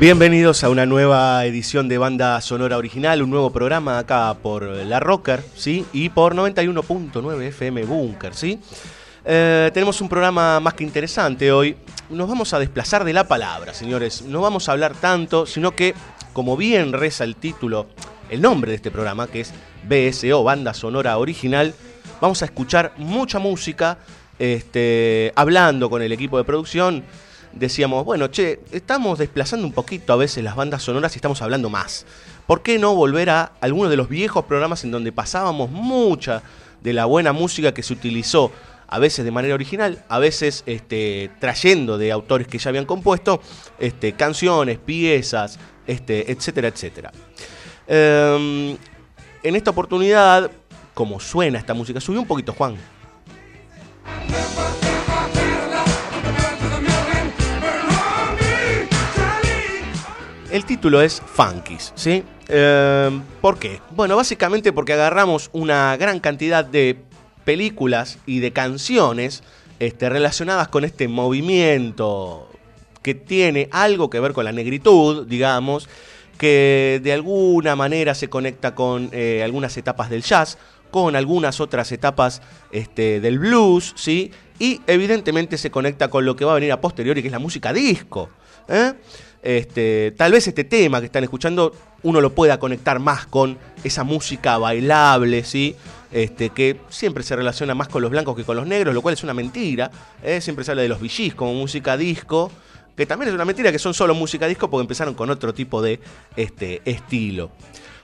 [0.00, 5.00] Bienvenidos a una nueva edición de Banda Sonora Original, un nuevo programa acá por La
[5.00, 5.84] Rocker, ¿sí?
[5.92, 8.60] Y por 91.9 FM Bunker, ¿sí?
[9.24, 11.74] Eh, tenemos un programa más que interesante hoy.
[12.10, 14.22] Nos vamos a desplazar de la palabra, señores.
[14.22, 15.96] No vamos a hablar tanto, sino que,
[16.32, 17.88] como bien reza el título,
[18.30, 21.74] el nombre de este programa, que es BSO, Banda Sonora Original,
[22.20, 23.98] vamos a escuchar mucha música,
[24.38, 27.02] este, hablando con el equipo de producción
[27.58, 31.70] decíamos, bueno, che, estamos desplazando un poquito a veces las bandas sonoras y estamos hablando
[31.70, 32.06] más.
[32.46, 36.42] ¿Por qué no volver a algunos de los viejos programas en donde pasábamos mucha
[36.80, 38.52] de la buena música que se utilizó,
[38.86, 43.42] a veces de manera original, a veces este, trayendo de autores que ya habían compuesto,
[43.78, 47.12] este, canciones, piezas, este, etcétera, etcétera.
[47.86, 48.76] Em,
[49.42, 50.50] en esta oportunidad,
[50.94, 52.76] como suena esta música, subió un poquito Juan.
[60.58, 62.24] El título es Funkies, ¿sí?
[62.48, 63.80] Eh, ¿Por qué?
[63.92, 66.98] Bueno, básicamente porque agarramos una gran cantidad de
[67.44, 69.44] películas y de canciones
[69.78, 72.50] este, relacionadas con este movimiento
[73.02, 75.88] que tiene algo que ver con la negritud, digamos,
[76.38, 80.58] que de alguna manera se conecta con eh, algunas etapas del jazz,
[80.90, 82.42] con algunas otras etapas
[82.72, 84.32] este, del blues, ¿sí?
[84.58, 87.38] Y evidentemente se conecta con lo que va a venir a posteriori, que es la
[87.38, 88.28] música disco.
[88.68, 88.94] ¿eh?
[89.42, 91.72] Este, tal vez este tema que están escuchando
[92.02, 95.76] uno lo pueda conectar más con esa música bailable, ¿sí?
[96.10, 99.14] Este, que siempre se relaciona más con los blancos que con los negros, lo cual
[99.14, 99.90] es una mentira.
[100.22, 100.40] ¿eh?
[100.40, 102.50] Siempre se habla de los VGs como música disco,
[102.96, 105.82] que también es una mentira que son solo música disco porque empezaron con otro tipo
[105.82, 106.00] de
[106.36, 107.50] este, estilo.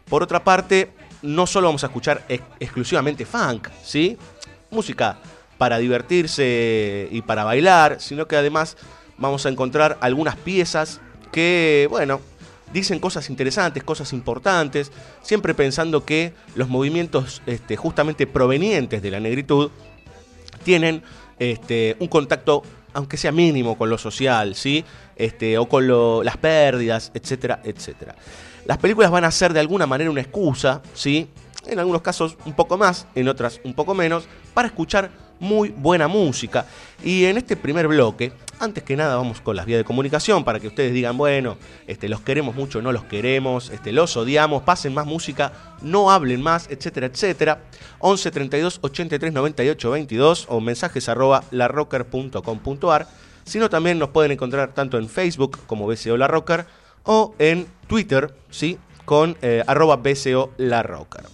[0.08, 0.90] Por otra parte,
[1.22, 4.18] no solo vamos a escuchar ex exclusivamente funk, ¿sí?
[4.70, 5.18] Música
[5.56, 8.76] para divertirse y para bailar, sino que además
[9.16, 11.00] vamos a encontrar algunas piezas
[11.34, 12.20] que, bueno,
[12.72, 19.18] dicen cosas interesantes, cosas importantes, siempre pensando que los movimientos este, justamente provenientes de la
[19.18, 19.72] negritud
[20.62, 21.02] tienen
[21.40, 22.62] este, un contacto,
[22.92, 24.84] aunque sea mínimo, con lo social, ¿sí?
[25.16, 28.14] Este, o con lo, las pérdidas, etcétera, etcétera.
[28.64, 31.28] Las películas van a ser de alguna manera una excusa, ¿sí?
[31.66, 36.08] En algunos casos un poco más, en otras un poco menos, para escuchar muy buena
[36.08, 36.66] música.
[37.02, 40.60] Y en este primer bloque, antes que nada vamos con las vías de comunicación para
[40.60, 41.56] que ustedes digan, bueno,
[41.86, 45.52] este, los queremos mucho, no los queremos, este, los odiamos, pasen más música,
[45.82, 47.62] no hablen más, etcétera, etcétera.
[47.98, 53.06] 11 32 83 98 22 o mensajes arroba larrocker.com.ar.
[53.44, 56.66] Sino también nos pueden encontrar tanto en Facebook como BCO La Rocker
[57.04, 58.78] o en Twitter, ¿sí?
[59.04, 61.33] Con eh, arroba BCO La Rocker.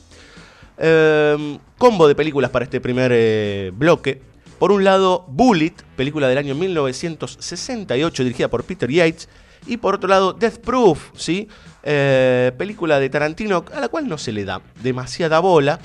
[0.80, 4.22] Eh, combo de películas para este primer eh, bloque.
[4.58, 9.28] Por un lado, Bullet, película del año 1968 dirigida por Peter Yates.
[9.66, 11.48] Y por otro lado, Death Proof, ¿sí?
[11.82, 15.78] Eh, película de Tarantino a la cual no se le da demasiada bola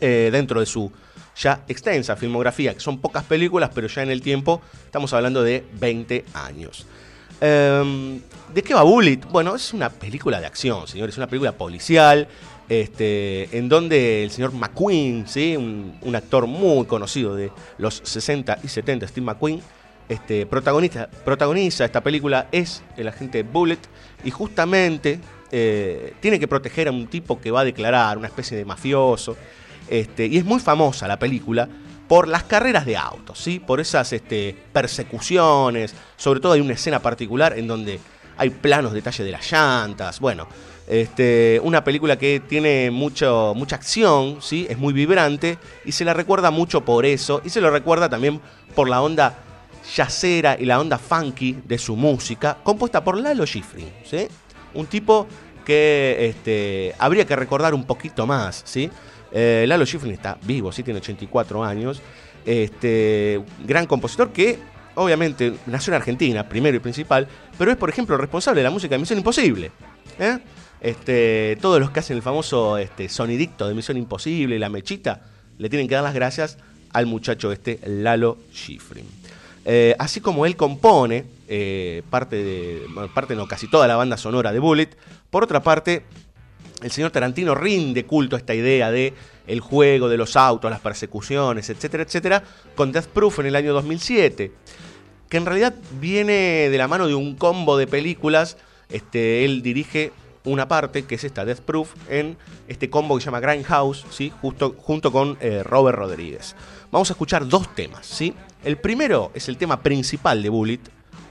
[0.00, 0.90] eh, dentro de su
[1.36, 5.64] ya extensa filmografía, que son pocas películas, pero ya en el tiempo estamos hablando de
[5.80, 6.86] 20 años.
[7.40, 8.20] Eh,
[8.52, 9.20] ¿De qué va Bullet?
[9.30, 12.28] Bueno, es una película de acción, señores, es una película policial,
[12.70, 15.56] este, en donde el señor McQueen, ¿sí?
[15.56, 19.60] un, actor muy conocido de los 60 y 70, Steve McQueen,
[20.08, 23.80] este, protagonista, protagoniza esta película, es el agente Bullet,
[24.22, 25.18] y justamente
[25.50, 29.36] eh, tiene que proteger a un tipo que va a declarar, una especie de mafioso,
[29.88, 31.68] este, y es muy famosa la película
[32.06, 33.58] por las carreras de autos, ¿sí?
[33.58, 37.98] por esas este, persecuciones, sobre todo hay una escena particular en donde
[38.40, 40.48] hay planos detalle de las llantas, bueno,
[40.88, 44.66] este, una película que tiene mucho, mucha acción, ¿sí?
[44.70, 48.40] es muy vibrante y se la recuerda mucho por eso y se lo recuerda también
[48.74, 49.38] por la onda
[49.94, 54.26] yacera y la onda funky de su música, compuesta por Lalo Schifrin, ¿sí?
[54.72, 55.26] un tipo
[55.66, 58.62] que este, habría que recordar un poquito más.
[58.64, 58.90] ¿sí?
[59.32, 60.82] Eh, Lalo Schifrin está vivo, ¿sí?
[60.82, 62.00] tiene 84 años,
[62.46, 64.58] este, gran compositor que
[64.94, 67.28] obviamente nació en Argentina, primero y principal,
[67.60, 69.70] pero es por ejemplo responsable de la música de Misión Imposible.
[70.18, 70.38] ¿eh?
[70.80, 75.26] Este, todos los que hacen el famoso este, sonidicto de Misión Imposible la mechita,
[75.58, 76.56] le tienen que dar las gracias
[76.94, 79.04] al muchacho este, Lalo Schifrin.
[79.66, 84.52] Eh, así como él compone eh, parte de, parte no, casi toda la banda sonora
[84.52, 84.88] de Bullet,
[85.28, 86.04] por otra parte,
[86.82, 89.12] el señor Tarantino rinde culto a esta idea de
[89.46, 92.42] el juego de los autos, las persecuciones, etcétera, etcétera,
[92.74, 94.50] con Death Proof en el año 2007,
[95.30, 98.58] que en realidad viene de la mano de un combo de películas.
[98.90, 100.12] Este, él dirige
[100.44, 102.36] una parte, que es esta Death Proof, en
[102.66, 104.32] este combo que se llama Grindhouse, ¿sí?
[104.42, 106.56] Justo, junto con eh, Robert Rodríguez.
[106.90, 108.04] Vamos a escuchar dos temas.
[108.04, 108.34] ¿sí?
[108.64, 110.80] El primero es el tema principal de Bullet,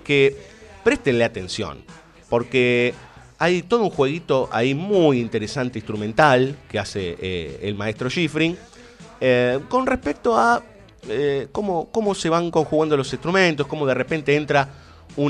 [0.05, 0.37] que
[0.83, 1.83] préstenle atención,
[2.29, 2.93] porque
[3.37, 8.57] hay todo un jueguito ahí muy interesante instrumental que hace eh, el maestro Schifrin
[9.21, 10.63] eh, con respecto a
[11.51, 14.69] cómo, cómo se van conjugando los instrumentos, cómo de repente entra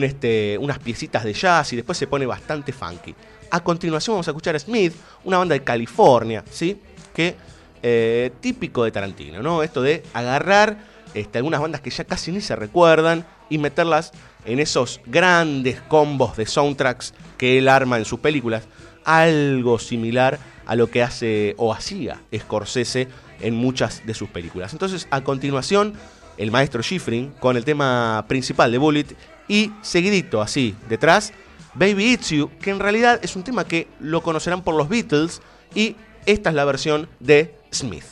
[0.02, 3.16] este, unas piecitas de jazz y después se pone bastante funky.
[3.50, 4.94] A continuación vamos a escuchar a Smith,
[5.24, 6.80] una banda de California, ¿sí?
[7.14, 7.36] Que
[7.82, 9.64] eh, típico de Tarantino, ¿no?
[9.64, 10.78] Esto de agarrar
[11.14, 14.12] este, algunas bandas que ya casi ni se recuerdan y meterlas
[14.46, 18.68] en esos grandes combos de soundtracks que él arma en sus películas.
[19.06, 20.38] Algo similar
[20.70, 23.08] a lo que hace o hacía Scorsese
[23.42, 24.72] en muchas de sus películas.
[24.74, 25.96] Entonces, a continuación,
[26.38, 29.08] el maestro Schifrin con el tema principal de Bullet
[29.48, 31.34] y seguidito así detrás
[31.74, 35.42] Baby It's You, que en realidad es un tema que lo conocerán por los Beatles
[35.74, 35.96] y
[36.28, 38.06] esta es la versión de Smith.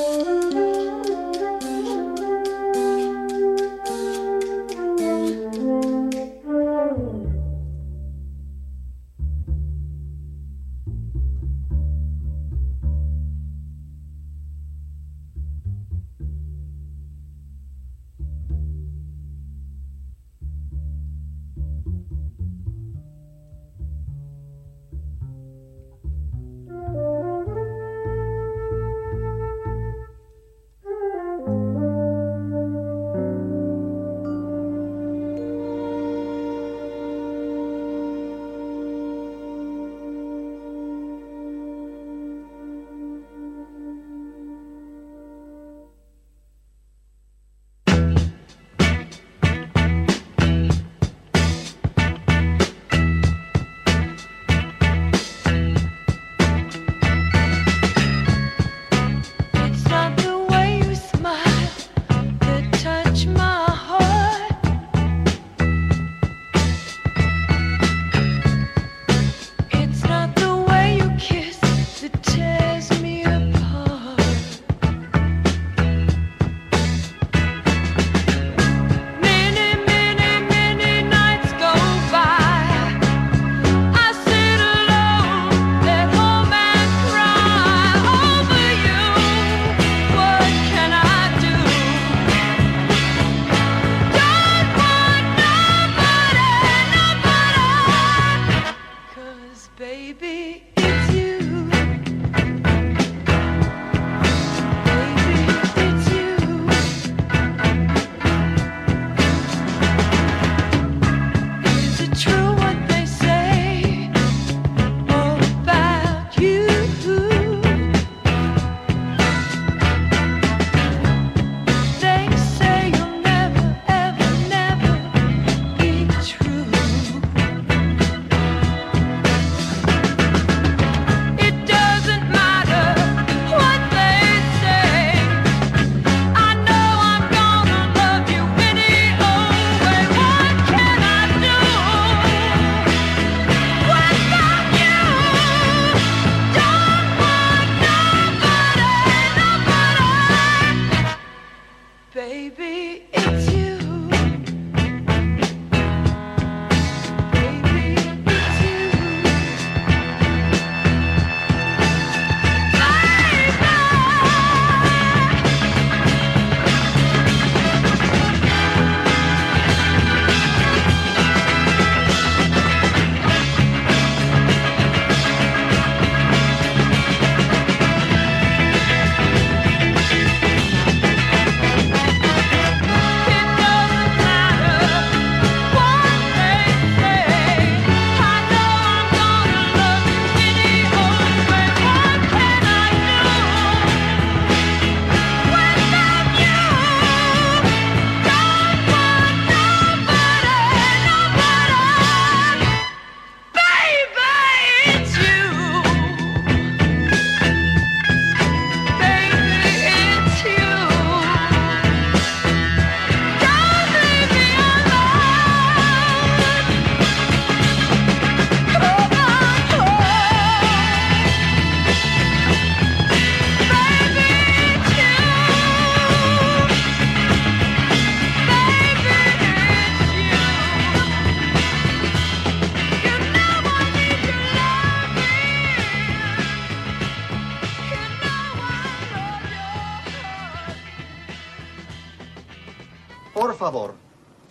[0.00, 0.37] It's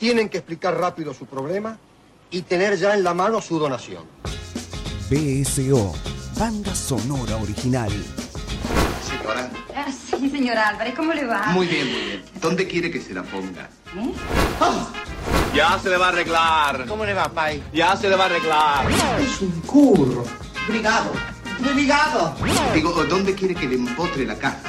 [0.08, 1.78] tienen que explicar rápido su problema
[2.32, 4.06] y tener ya en la mano su donación.
[5.10, 5.94] BSO,
[6.40, 7.92] banda sonora original.
[9.06, 11.48] Señora, Ah, sí, señor Álvarez, ¿cómo le va?
[11.48, 12.24] muy bien, muy bien.
[12.40, 13.70] ¿Dónde quiere que se la ponga?
[13.98, 14.14] ¿Eh?
[15.54, 16.86] Ya se le va a arreglar.
[16.88, 17.62] ¿Cómo le va, Pai?
[17.74, 18.90] Ya se le va a arreglar.
[19.20, 20.24] Es un curro.
[20.70, 21.12] Brigado.
[21.60, 22.34] Brigado.
[22.74, 24.67] Digo, ¿dónde quiere que le empotre la caja?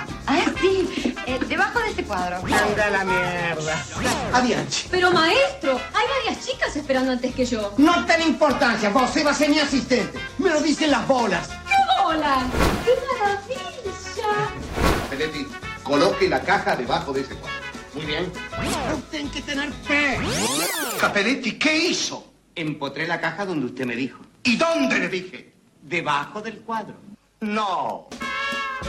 [2.08, 2.36] Cuadro.
[2.38, 3.84] Anda la mierda.
[4.32, 4.76] Adiante.
[4.90, 7.74] Pero maestro, hay varias chicas esperando antes que yo.
[7.76, 10.18] No ten importancia, vos va a ser mi asistente.
[10.38, 11.48] Me lo dicen las bolas.
[11.48, 12.46] ¡Qué bola!
[12.84, 13.68] ¡Qué maravilla!
[15.10, 15.46] Penetti,
[15.82, 17.58] coloque la caja debajo de ese cuadro.
[17.94, 18.32] Muy bien.
[19.10, 20.18] Tienen que tener fe.
[21.00, 22.32] Caperetti, ¿qué hizo?
[22.54, 24.20] Empotré la caja donde usted me dijo.
[24.42, 25.52] ¿Y dónde le dije?
[25.82, 26.94] Debajo del cuadro.
[27.40, 28.08] No.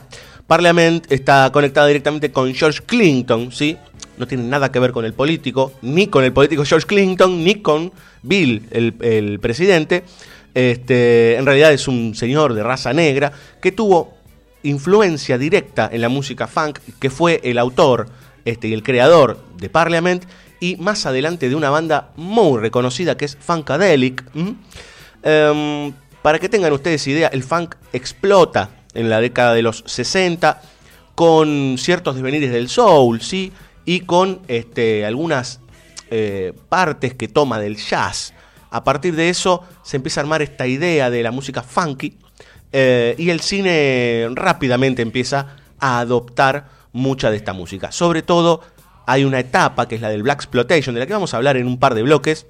[0.50, 3.76] Parliament está conectado directamente con George Clinton, ¿sí?
[4.18, 7.62] No tiene nada que ver con el político, ni con el político George Clinton, ni
[7.62, 7.92] con
[8.24, 10.02] Bill, el, presidente.
[10.52, 13.30] Este, en realidad es un señor de raza negra
[13.62, 14.16] que tuvo
[14.64, 18.08] influencia directa en la música funk, que fue el autor
[18.44, 20.24] este, y el creador de Parliament
[20.58, 24.24] y más adelante de una banda muy reconocida que es Funkadelic.
[25.22, 25.92] Em,
[26.22, 30.62] para que tengan ustedes idea, el funk explota en la década de los 60
[31.14, 33.52] con ciertos devenires del soul, ¿sí?
[33.84, 35.60] Y con este, algunas
[36.10, 38.32] eh, partes que toma del jazz.
[38.70, 42.16] A partir de eso se empieza a armar esta idea de la música funky
[42.72, 47.92] eh, y el cine rápidamente empieza a adoptar mucha de esta música.
[47.92, 48.60] Sobre todo
[49.06, 51.56] hay una etapa que es la del Black Exploitation, de la que vamos a hablar
[51.56, 52.46] en un par de bloques,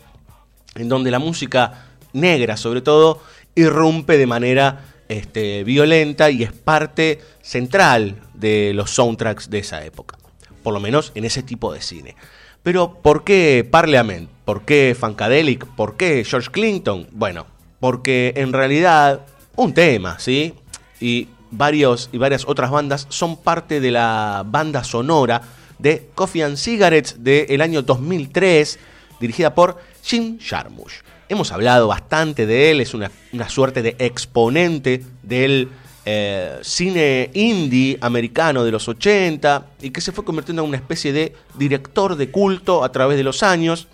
[0.75, 3.23] en donde la música negra sobre todo
[3.54, 10.17] irrumpe de manera este, violenta y es parte central de los soundtracks de esa época.
[10.62, 12.14] Por lo menos en ese tipo de cine.
[12.62, 14.31] Pero ¿por qué Parliament?
[14.45, 15.66] ¿Por qué Funkadelic?
[15.66, 17.09] ¿Por qué George Clinton?
[17.11, 17.46] Bueno,
[17.81, 20.55] porque en realidad un tema, ¿sí?
[21.01, 25.42] Y, varios, y varias otras bandas son parte de la banda sonora
[25.79, 28.79] de Coffee and Cigarettes del año 2003,
[29.18, 31.03] dirigida por Jim Jarmusch.
[31.31, 33.09] Hemos hablado bastante de él, es una,
[33.49, 35.69] suerte de exponente del
[36.05, 41.12] eh, cine indie americano de los 80 y que se fue convirtiendo en una especie
[41.12, 43.87] de director de culto a través de los años.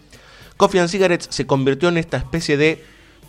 [0.57, 2.83] Coffee and Cigarettes se convirtió en esta especie de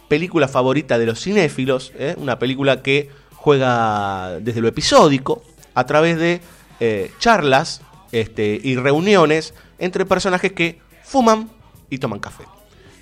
[0.08, 2.16] película favorita de los cinéfilos, ¿eh?
[2.18, 5.44] una película que juega desde lo episódico
[5.74, 6.40] a través de
[6.80, 7.82] eh, charlas
[8.14, 11.50] este, y reuniones entre personajes que fuman
[11.90, 12.46] y toman café.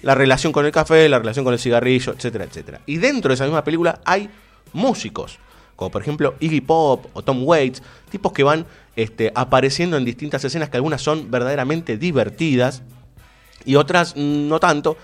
[0.05, 2.79] La relación con el café, la relación con el cigarrillo, etcétera, etcétera.
[2.85, 4.29] Y dentro de esa misma película hay
[4.71, 5.39] músicos,
[5.75, 10.45] como por ejemplo Iggy Pop o Tom Waits, tipos que van este, apareciendo en distintas
[10.45, 12.83] escenas que algunas son verdaderamente divertidas
[13.65, 14.95] y otras no tanto,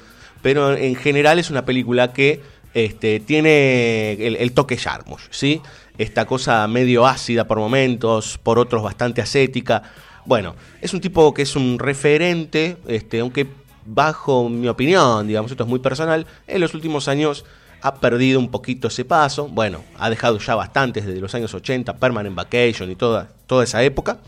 [0.43, 2.39] pero en general es una película que
[2.75, 5.63] este, tiene el, el toque Jarmusch, ¿sí?
[5.97, 9.81] Esta cosa medio ácida por momentos, por otros bastante ascética.
[10.27, 13.47] Bueno, es un tipo que es un referente, este, aunque
[13.85, 17.45] bajo mi opinión, digamos, esto es muy personal, en los últimos años
[17.81, 19.47] ha perdido un poquito ese paso.
[19.47, 23.83] Bueno, ha dejado ya bastantes desde los años 80, Permanent Vacation y toda, toda esa
[23.83, 24.19] época.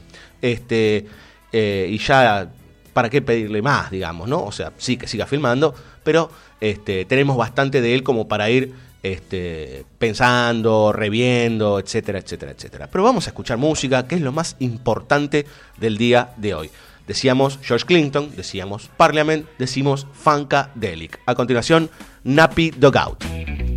[0.42, 1.06] Este,
[1.52, 2.50] eh, y ya,
[2.94, 4.44] ¿para qué pedirle más, digamos, no?
[4.44, 8.74] O sea, sí que siga filmando, pero este, tenemos bastante de él como para ir
[9.04, 12.90] este, pensando, reviendo, etcétera, etcétera, etcétera.
[12.92, 15.46] Pero vamos a escuchar música, que es lo más importante
[15.78, 16.72] del día de hoy.
[17.08, 21.20] Decíamos George Clinton, decíamos Parliament, decimos Funkadelic.
[21.26, 21.90] A continuación,
[22.24, 23.73] Nappy Dogout.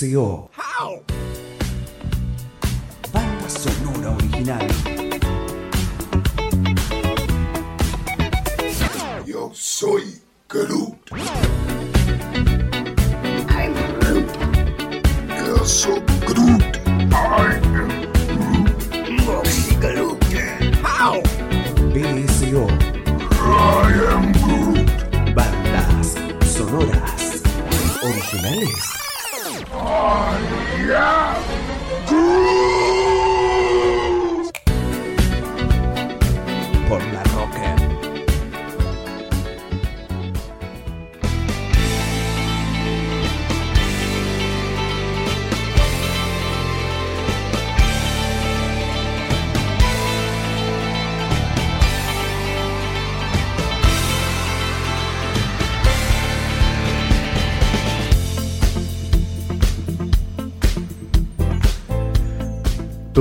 [0.00, 0.49] BSO.
[0.49, 0.49] Banda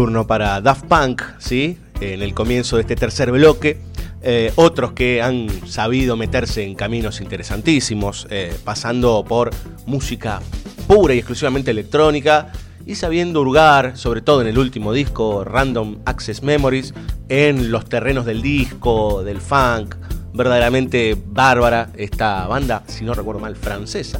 [0.10, 1.78] Para Daft Punk, ¿sí?
[2.02, 3.80] En el comienzo de este tercer bloque.
[4.24, 9.52] Eh, otros que han sabido meterse en caminos interesantísimos, eh, pasando por
[9.86, 10.42] música
[10.88, 12.52] pura y exclusivamente electrónica
[12.88, 16.96] y sabiendo hurgar, sobre todo en el último disco, Random Access Memories,
[17.30, 19.96] en los terrenos del disco, del funk.
[20.34, 24.20] Verdaderamente bárbara esta banda, si no recuerdo mal, francesa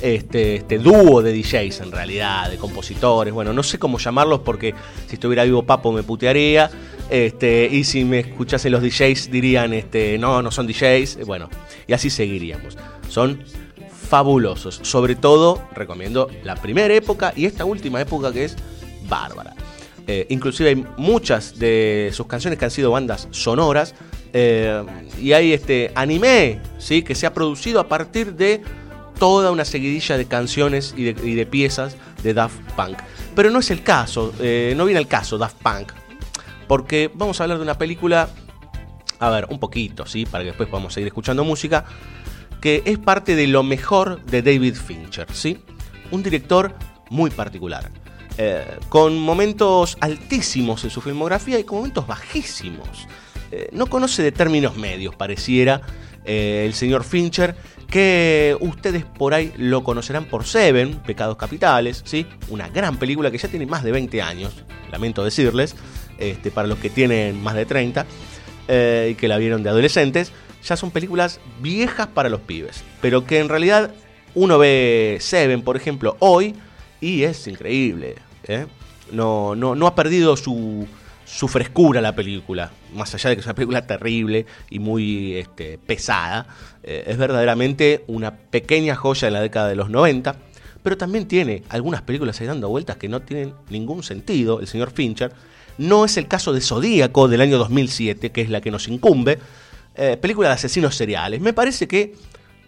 [0.00, 4.74] este, este dúo de DJs en realidad, de compositores, bueno, no sé cómo llamarlos porque
[5.06, 6.70] si estuviera vivo Papo me putearía,
[7.10, 11.48] este, y si me escuchasen los DJs dirían, este, no, no son DJs, bueno,
[11.86, 12.76] y así seguiríamos.
[13.08, 13.42] Son
[14.08, 18.56] fabulosos, sobre todo recomiendo la primera época y esta última época que es
[19.08, 19.54] bárbara.
[20.06, 23.94] Eh, inclusive hay muchas de sus canciones que han sido bandas sonoras
[24.32, 24.82] eh,
[25.20, 27.02] y hay este anime, ¿sí?
[27.02, 28.62] que se ha producido a partir de
[29.18, 32.98] toda una seguidilla de canciones y de, piezas de Daft Punk.
[33.34, 35.92] Pero no es el caso, eh, no viene el caso Daft Punk,
[36.66, 38.28] porque vamos a hablar de una película,
[39.18, 40.26] a ver, un poquito, ¿sí?
[40.26, 41.84] Para que después podamos seguir escuchando música,
[42.60, 45.58] que es parte de lo mejor de David Fincher, ¿sí?
[46.10, 46.74] Un director
[47.10, 47.90] muy particular.
[48.40, 53.08] eh, con momentos altísimos en su filmografía y con momentos bajísimos.
[53.50, 55.82] Eh, no conoce de términos medios, pareciera,
[56.28, 57.56] eh, el señor Fincher,
[57.88, 62.26] que ustedes por ahí lo conocerán por Seven, Pecados Capitales, ¿sí?
[62.50, 64.54] Una gran película que ya tiene más de 20 años,
[64.92, 65.74] lamento decirles,
[66.18, 68.04] este, para los que tienen más de 30
[68.68, 70.30] eh, y que la vieron de adolescentes,
[70.62, 73.94] ya son películas viejas para los pibes, pero que en realidad
[74.34, 76.54] uno ve Seven, por ejemplo, hoy
[77.00, 78.16] y es increíble.
[78.44, 78.66] ¿eh?
[79.12, 80.86] No, no, no ha perdido su,
[81.28, 85.78] su frescura la película, más allá de que es una película terrible y muy este,
[85.78, 86.46] pesada,
[86.82, 90.36] eh, es verdaderamente una pequeña joya de la década de los 90,
[90.82, 94.90] pero también tiene algunas películas ahí dando vueltas que no tienen ningún sentido, el señor
[94.90, 95.32] Fincher.
[95.76, 99.38] No es el caso de Zodíaco del año 2007, que es la que nos incumbe,
[99.96, 101.40] eh, película de asesinos seriales.
[101.40, 102.14] Me parece que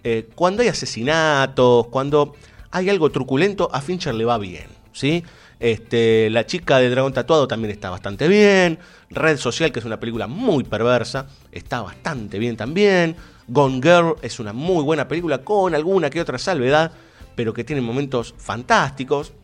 [0.05, 2.35] eh, cuando hay asesinatos, cuando
[2.71, 5.25] hay algo truculento, a Fincher le va bien, ¿sí?
[5.61, 8.79] Este, la chica de Dragón Tatuado también está bastante bien.
[9.11, 13.15] Red Social, que es una película muy perversa, está bastante bien también.
[13.47, 16.93] Gone Girl es una muy buena película con alguna que otra salvedad,
[17.35, 19.35] pero que tiene momentos fantásticos.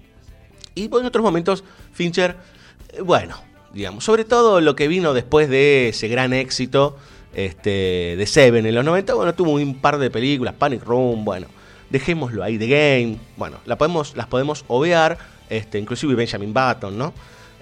[0.74, 2.36] Y en otros momentos, Fincher,
[2.92, 3.36] eh, bueno,
[3.74, 6.96] digamos, sobre todo lo que vino después de ese gran éxito
[7.34, 11.48] este, de Seven en los 90, bueno, tuvo un par de películas, Panic Room, bueno,
[11.90, 17.12] dejémoslo ahí, The Game, bueno, la podemos, las podemos obviar, este, inclusive Benjamin Button, ¿no?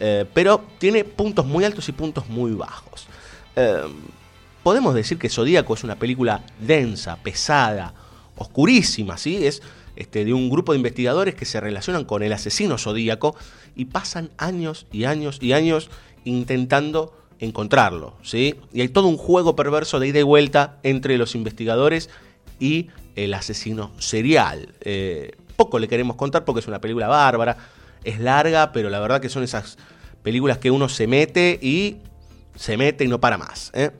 [0.00, 3.06] Eh, pero tiene puntos muy altos y puntos muy bajos.
[3.56, 3.82] Eh,
[4.62, 7.94] podemos decir que Zodíaco es una película densa, pesada,
[8.36, 9.46] oscurísima, ¿sí?
[9.46, 9.62] Es
[9.96, 13.36] este, de un grupo de investigadores que se relacionan con el asesino Zodíaco
[13.76, 15.90] y pasan años y años y años
[16.24, 18.56] intentando encontrarlo, ¿sí?
[18.72, 22.10] Y hay todo un juego perverso de ida y vuelta entre los investigadores
[22.58, 24.74] y el asesino serial.
[24.80, 27.56] Eh, poco le queremos contar porque es una película bárbara,
[28.04, 29.78] es larga, pero la verdad que son esas
[30.22, 31.98] películas que uno se mete y
[32.54, 33.70] se mete y no para más.
[33.74, 33.90] ¿eh?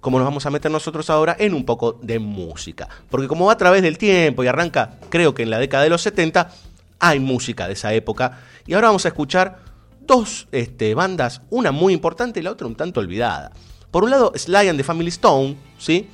[0.00, 2.88] Como nos vamos a meter nosotros ahora en un poco de música.
[3.10, 5.90] Porque como va a través del tiempo y arranca, creo que en la década de
[5.90, 6.50] los 70,
[6.98, 8.40] hay música de esa época.
[8.66, 9.58] Y ahora vamos a escuchar
[10.00, 13.52] dos este, bandas, una muy importante y la otra un tanto olvidada.
[13.90, 16.08] Por un lado, Sly and the Family Stone, ¿sí?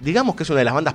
[0.00, 0.94] Digamos que es una de las bandas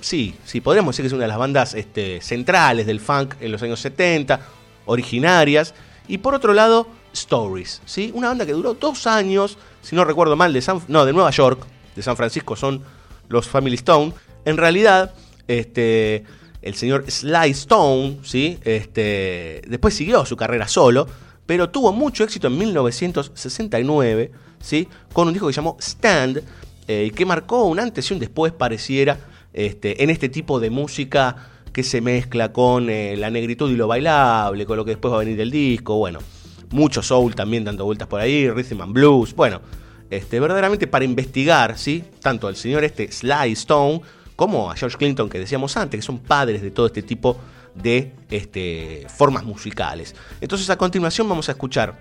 [0.00, 3.52] sí, sí, podríamos decir que es una de las bandas este, centrales del funk en
[3.52, 4.40] los años 70,
[4.86, 5.74] originarias.
[6.08, 8.10] Y por otro lado, Stories, ¿sí?
[8.14, 11.30] Una banda que duró dos años, si no recuerdo mal, de, San, no, de Nueva
[11.30, 12.82] York, de San Francisco son
[13.28, 14.12] los Family Stone.
[14.44, 15.14] En realidad,
[15.48, 16.24] este,
[16.62, 18.58] el señor Sly Stone, ¿sí?
[18.64, 21.06] Este, después siguió su carrera solo,
[21.46, 24.88] pero tuvo mucho éxito en 1969, ¿sí?
[25.12, 26.42] Con un disco que llamó Stand,
[26.88, 29.18] eh, que marcó un antes y un después, pareciera,
[29.52, 33.86] este, en este tipo de música que se mezcla con eh, la negritud y lo
[33.86, 36.20] bailable, con lo que después va a venir del disco, bueno,
[36.70, 39.60] mucho soul también dando vueltas por ahí, rhythm and blues, bueno,
[40.08, 42.02] este, verdaderamente para investigar, ¿sí?
[42.22, 44.00] Tanto al señor este Sly Stone
[44.36, 47.36] como a George Clinton que decíamos antes, que son padres de todo este tipo
[47.74, 50.14] de este, formas musicales.
[50.40, 52.00] Entonces a continuación vamos a escuchar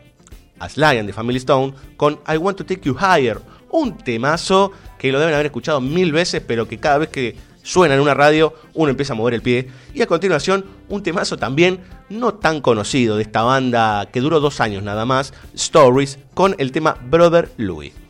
[0.58, 4.72] a Sly and the Family Stone con I Want to Take You Higher, un temazo
[4.98, 7.36] que lo deben haber escuchado mil veces, pero que cada vez que
[7.66, 9.68] suena en una radio uno empieza a mover el pie.
[9.94, 14.62] Y a continuación un temazo también no tan conocido de esta banda que duró dos
[14.62, 18.05] años nada más, Stories, con el tema Brother Louis.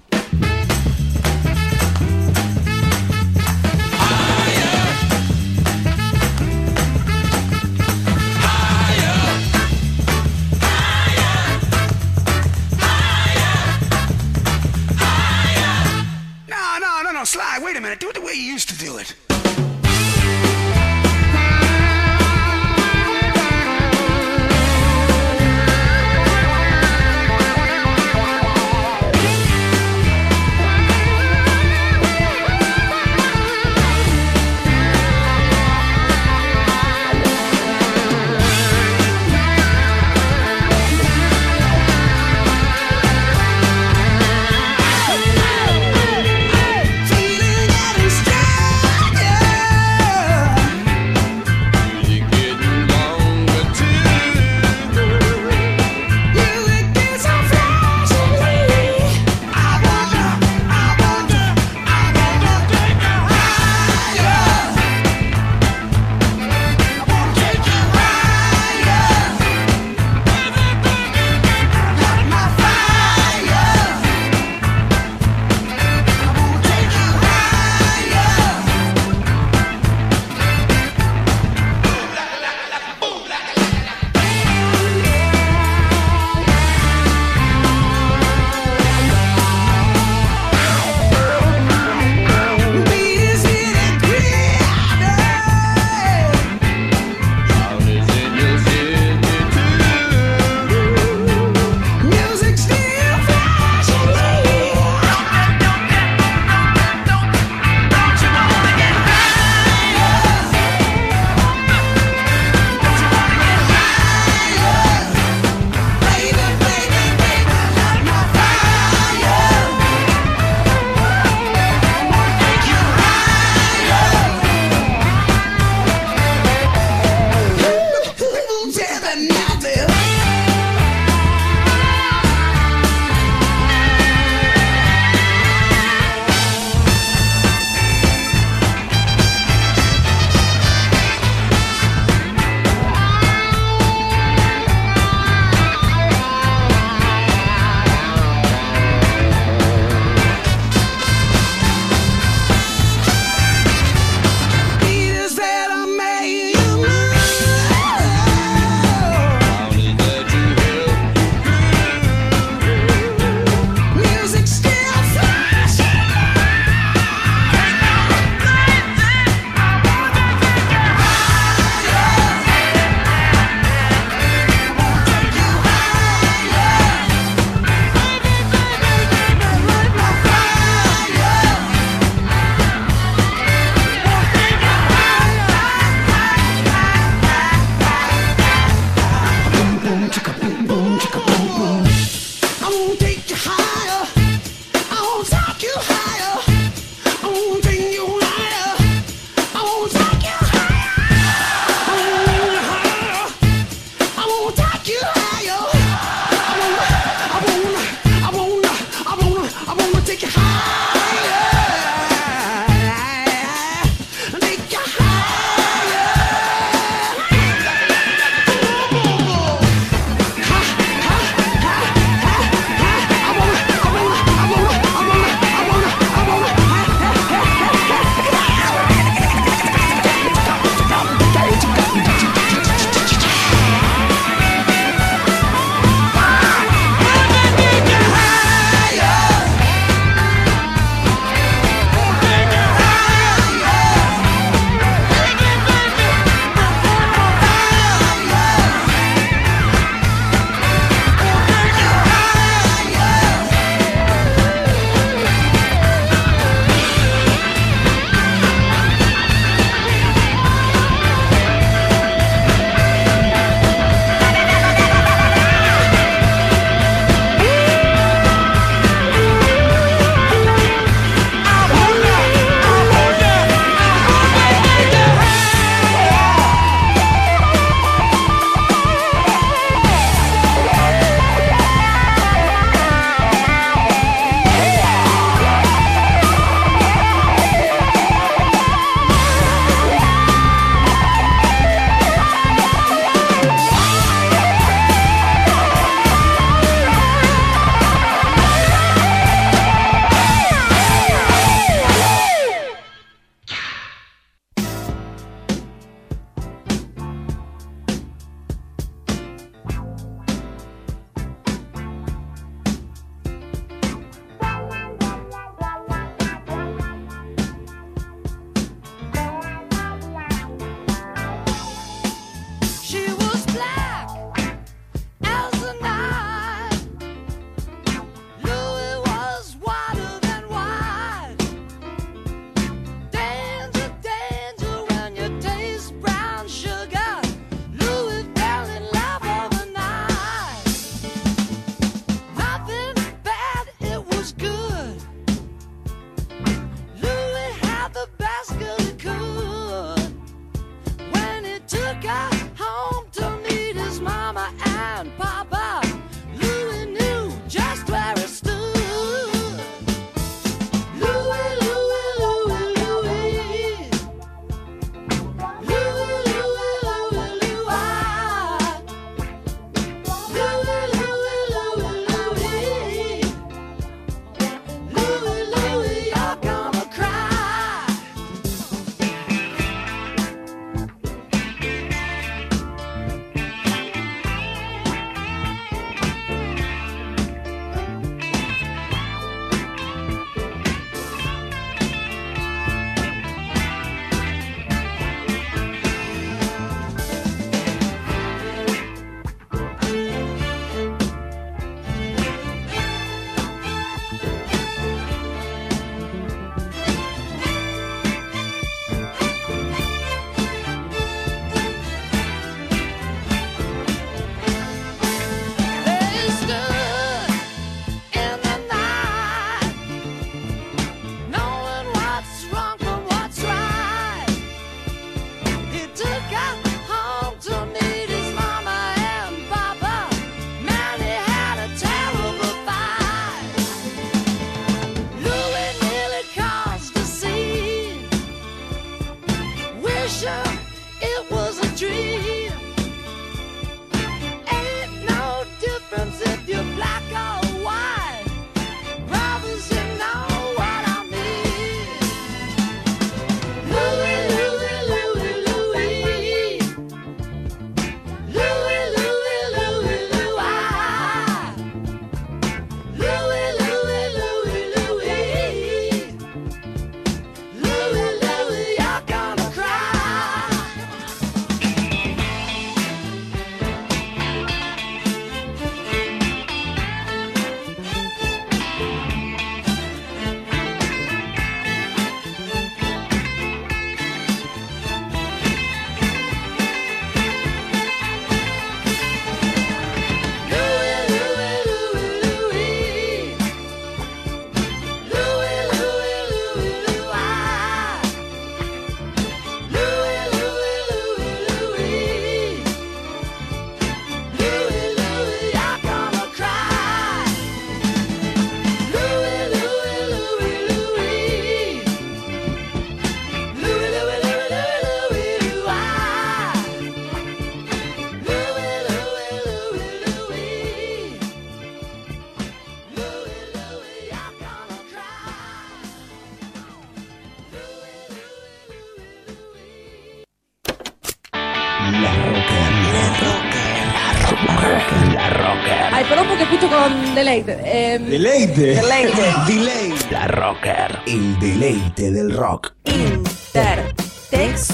[537.46, 537.94] Deleite.
[537.96, 538.76] Eh, Deleite.
[538.76, 539.34] Deleite.
[539.48, 539.94] Delay.
[540.12, 541.00] La Rocker.
[541.06, 542.74] El deleite del rock.
[542.86, 544.66] Intertexto.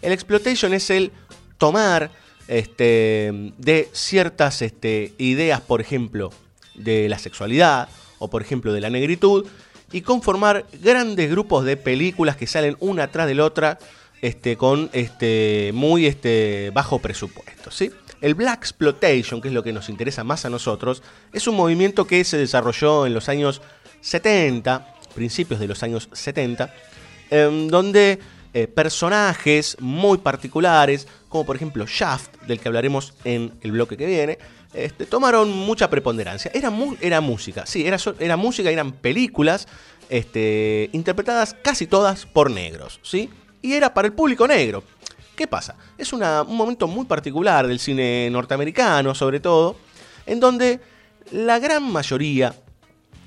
[0.00, 1.12] El exploitation es el
[1.58, 2.10] tomar
[2.48, 6.30] este, de ciertas este, ideas, por ejemplo,
[6.74, 9.46] de la sexualidad o, por ejemplo, de la negritud
[9.92, 13.78] y conformar grandes grupos de películas que salen una tras de la otra
[14.22, 17.70] este, con este, muy este, bajo presupuesto.
[17.70, 17.90] ¿sí?
[18.20, 21.02] El Black Exploitation, que es lo que nos interesa más a nosotros,
[21.32, 23.60] es un movimiento que se desarrolló en los años
[24.00, 26.72] 70, principios de los años 70,
[27.30, 28.20] en donde
[28.54, 34.06] eh, personajes muy particulares, como por ejemplo Shaft, del que hablaremos en el bloque que
[34.06, 34.38] viene,
[34.72, 36.50] este, tomaron mucha preponderancia.
[36.54, 39.66] Era, era música, sí, era, era música, eran películas
[40.08, 43.30] este, interpretadas casi todas por negros, ¿sí?
[43.62, 44.82] Y era para el público negro.
[45.36, 45.76] ¿Qué pasa?
[45.96, 49.76] Es una- un momento muy particular del cine norteamericano, sobre todo,
[50.26, 50.80] en donde
[51.30, 52.54] la gran mayoría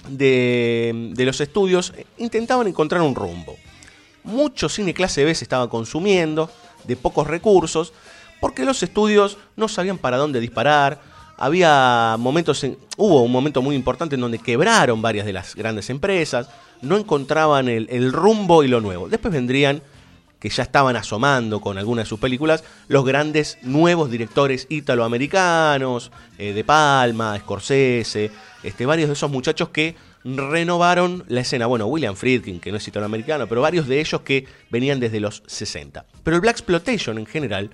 [0.07, 3.55] de, de los estudios intentaban encontrar un rumbo.
[4.23, 6.49] Mucho cine clase B se estaba consumiendo,
[6.83, 7.93] de pocos recursos,
[8.39, 11.01] porque los estudios no sabían para dónde disparar.
[11.37, 15.89] Había momentos, en- hubo un momento muy importante en donde quebraron varias de las grandes
[15.89, 16.49] empresas,
[16.81, 19.09] no encontraban el, el rumbo y lo nuevo.
[19.09, 19.81] Después vendrían,
[20.45, 26.53] que ya estaban asomando con algunas de sus películas, los grandes nuevos directores italoamericanos, eh,
[26.53, 28.29] De Palma, Scorsese,
[28.61, 31.65] este, varios de esos muchachos que renovaron la escena.
[31.65, 35.41] Bueno, William Friedkin, que no es italoamericano, pero varios de ellos que venían desde los
[35.47, 36.05] 60.
[36.23, 37.71] Pero el Black Exploitation en general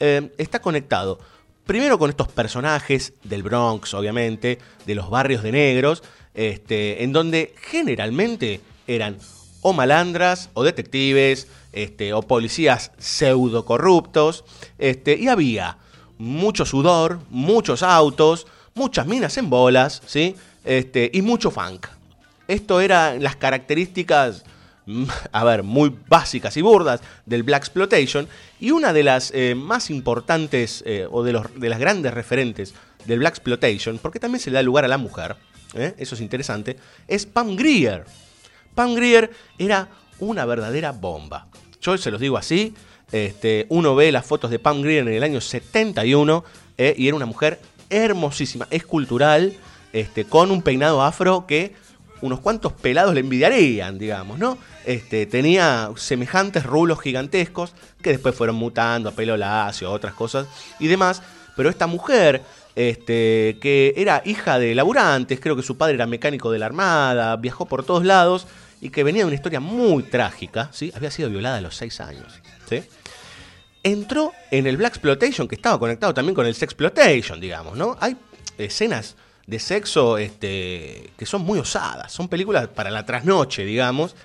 [0.00, 1.18] eh, está conectado
[1.66, 6.02] primero con estos personajes del Bronx, obviamente, de los barrios de negros,
[6.32, 9.18] este, en donde generalmente eran
[9.66, 14.44] o malandras, o detectives, este, o policías pseudo corruptos,
[14.76, 15.78] este, y había
[16.18, 20.36] mucho sudor, muchos autos, muchas minas en bolas, ¿sí?
[20.64, 21.86] Este, y mucho funk.
[22.46, 24.44] Esto eran las características,
[24.84, 28.28] mm, a ver, muy básicas y burdas del Black Exploitation.
[28.60, 32.74] Y una de las eh, más importantes, eh, o de, los, de las grandes referentes
[33.06, 35.36] del Black Exploitation, porque también se le da lugar a la mujer,
[35.72, 35.94] ¿eh?
[35.96, 36.76] eso es interesante,
[37.08, 38.04] es Pam Grier.
[38.74, 41.46] Pam Grier era una verdadera bomba.
[41.80, 42.74] Yo se los digo así.
[43.12, 46.44] Este, uno ve las fotos de Pam Grier en el año 71
[46.78, 47.60] eh, y era una mujer
[47.90, 49.54] hermosísima, escultural,
[49.92, 51.74] este, con un peinado afro que
[52.22, 54.56] unos cuantos pelados le envidiarían, digamos, ¿no?
[54.86, 60.46] Este, tenía semejantes rulos gigantescos que después fueron mutando a pelo lacio, otras cosas
[60.80, 61.22] y demás.
[61.56, 62.42] Pero esta mujer,
[62.76, 67.36] este, que era hija de laburantes, creo que su padre era mecánico de la armada,
[67.36, 68.46] viajó por todos lados
[68.80, 70.92] y que venía de una historia muy trágica, ¿sí?
[70.94, 72.82] Había sido violada a los seis años, ¿sí?
[73.82, 77.96] Entró en el Black Exploitation, que estaba conectado también con el Sexploitation, digamos, ¿no?
[78.00, 78.16] Hay
[78.58, 79.16] escenas
[79.46, 84.16] de sexo este, que son muy osadas, son películas para la trasnoche, digamos,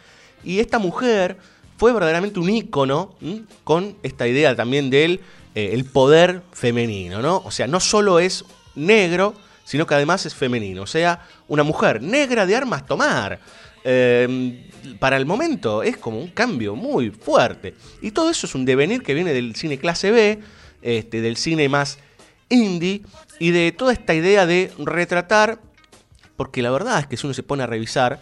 [0.43, 1.37] y esta mujer
[1.77, 3.15] fue verdaderamente un ícono
[3.63, 5.21] con esta idea también del
[5.55, 7.41] eh, el poder femenino, ¿no?
[7.45, 8.45] O sea, no solo es
[8.75, 9.33] negro,
[9.63, 13.39] sino que además es femenino, o sea, una mujer negra de armas tomar.
[13.83, 14.69] Eh,
[14.99, 17.75] para el momento es como un cambio muy fuerte.
[18.01, 20.39] Y todo eso es un devenir que viene del cine clase B,
[20.81, 21.97] este, del cine más
[22.49, 23.03] indie
[23.39, 25.59] y de toda esta idea de retratar,
[26.35, 28.21] porque la verdad es que si uno se pone a revisar,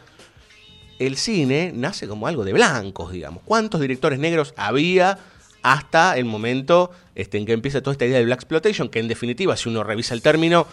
[0.99, 3.43] el cine nace como algo de blancos, digamos.
[3.45, 5.19] ¿Cuántos directores negros había
[5.61, 8.89] hasta el momento este, en que empieza toda esta idea de Black Exploitation?
[8.89, 10.67] Que en definitiva, si uno revisa el término,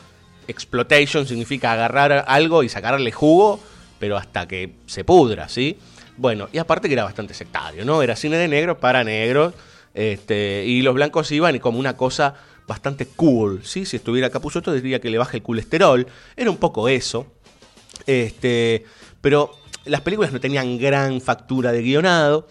[0.48, 3.60] exploitation significa agarrar algo y sacarle jugo,
[3.98, 5.78] pero hasta que se pudra, ¿sí?
[6.16, 8.02] Bueno, y aparte que era bastante sectario, ¿no?
[8.02, 9.54] Era cine de negros para negros,
[9.94, 12.34] este, y los blancos iban como una cosa
[12.66, 13.84] bastante cool, ¿sí?
[13.84, 16.06] Si estuviera Capusotto diría que le baja el colesterol,
[16.36, 17.26] era un poco eso,
[18.06, 18.84] este,
[19.20, 22.48] pero las películas no tenían gran factura de guionado,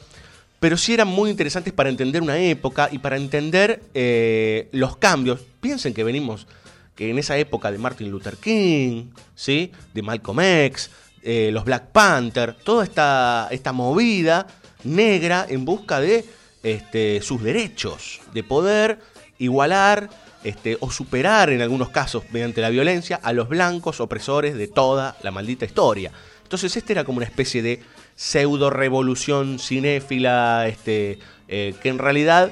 [0.64, 5.41] pero sí eran muy interesantes para entender una época y para entender eh, los cambios.
[5.59, 6.47] Piensen que venimos
[6.95, 9.74] que en esa época de Martin Luther King, ¿sí?
[9.93, 10.89] de Malcolm X,
[11.22, 14.47] eh, los Black Panther, toda esta, esta movida
[14.86, 16.24] negra en busca de
[16.64, 18.99] este, sus derechos, de poder
[19.39, 20.09] igualar
[20.45, 25.18] este, o superar en algunos casos mediante la violencia a los blancos opresores de toda
[25.24, 26.14] la maldita historia.
[26.43, 27.82] Entonces este era como una especie de
[28.16, 32.51] pseudo revolución cinéfila este, eh, que en realidad,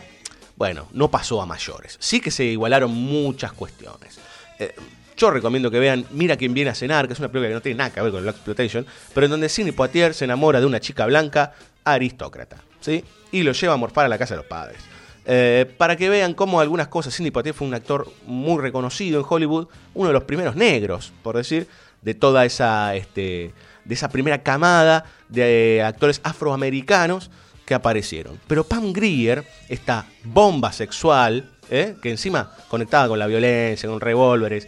[0.55, 1.97] bueno, no pasó a mayores.
[1.99, 4.20] Sí que se igualaron muchas cuestiones.
[4.59, 4.74] Eh,
[5.18, 7.62] yo recomiendo que vean Mira quién viene a cenar, que es una película que no
[7.62, 10.66] tiene nada que ver con Black Exploitation, pero en donde Sidney Poitier se enamora de
[10.66, 11.53] una chica blanca
[11.84, 13.03] aristócrata, ¿sí?
[13.32, 14.78] Y lo lleva a morfar a la casa de los padres.
[15.26, 19.26] Eh, para que vean cómo algunas cosas, Sidney Poitier fue un actor muy reconocido en
[19.30, 21.68] Hollywood, uno de los primeros negros, por decir,
[22.01, 23.53] de toda esa, este,
[23.86, 27.32] de esa primera camada de eh, actores afroamericanos
[27.65, 28.39] que aparecieron.
[28.47, 31.95] Pero Pam Grier, esta bomba sexual, ¿eh?
[32.01, 34.67] que encima conectada con la violencia, con revólveres,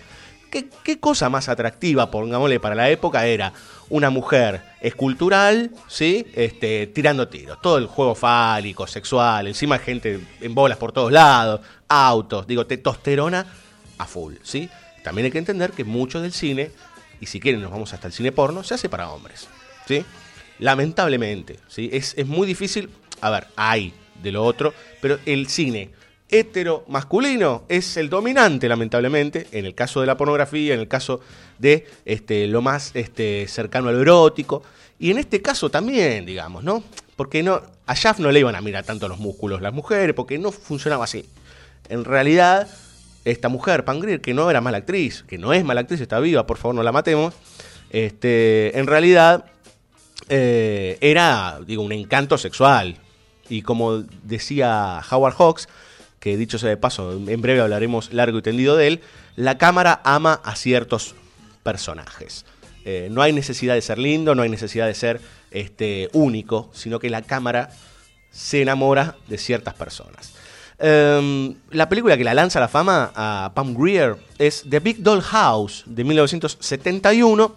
[0.50, 3.54] ¿qué, qué cosa más atractiva, pongámosle, para la época era
[3.90, 6.26] una mujer escultural, ¿sí?
[6.34, 7.62] Este, tirando tiros.
[7.62, 13.46] Todo el juego fálico, sexual, encima gente en bolas por todos lados, autos, digo, testosterona
[13.98, 14.70] a full, ¿sí?
[15.04, 16.72] También hay que entender que mucho del cine,
[17.24, 19.48] y si quieren nos vamos hasta el cine porno, se hace para hombres,
[19.88, 20.04] ¿sí?
[20.60, 21.90] Lamentablemente, ¿sí?
[21.94, 22.90] Es, es muy difícil,
[23.22, 25.92] a ver, hay de lo otro, pero el cine
[26.30, 31.22] hetero masculino es el dominante, lamentablemente, en el caso de la pornografía, en el caso
[31.60, 34.64] de este, lo más este, cercano a lo erótico,
[35.00, 36.84] y en este caso también, digamos, ¿no?
[37.16, 40.38] Porque no, a Shaft no le iban a mirar tanto los músculos las mujeres, porque
[40.38, 41.26] no funcionaba así.
[41.88, 42.68] En realidad,
[43.26, 46.46] esta mujer, Pangrier, que no era mala actriz, que no es mala actriz, está viva,
[46.46, 47.34] por favor no la matemos,
[47.90, 49.46] este, en realidad
[50.30, 52.98] eh, era, digo, un encanto sexual.
[53.50, 55.68] Y como decía Howard Hawks,
[56.20, 59.02] que dicho sea de paso, en breve hablaremos largo y tendido de él,
[59.36, 61.16] la cámara ama a ciertos
[61.64, 62.46] personajes.
[62.86, 65.22] Eh, no hay necesidad de ser lindo, no hay necesidad de ser
[65.52, 67.70] este, único, sino que la cámara
[68.32, 70.34] se enamora de ciertas personas.
[70.80, 75.02] Em, la película que la lanza a la fama a Pam Grier es The Big
[75.02, 77.56] Doll House de 1971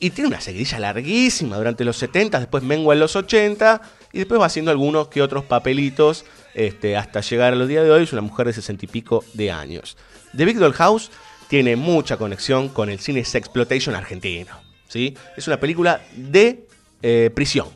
[0.00, 3.80] y tiene una seguidilla larguísima durante los 70, después mengua en los 80
[4.12, 7.90] y después va haciendo algunos que otros papelitos este, hasta llegar a los días de
[7.90, 8.04] hoy.
[8.04, 9.96] Es una mujer de 60 y pico de años.
[10.36, 11.10] The Big Doll House
[11.48, 14.52] tiene mucha conexión con el cine sexploitation argentino.
[14.88, 15.16] ¿sí?
[15.36, 16.66] Es una película de
[17.02, 17.68] eh, prisión.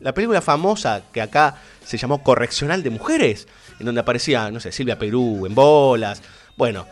[0.00, 3.46] La película famosa que acá se llamó Correccional de Mujeres,
[3.78, 6.22] en donde aparecía, no sé, Silvia Perú en bolas.
[6.56, 6.86] Bueno,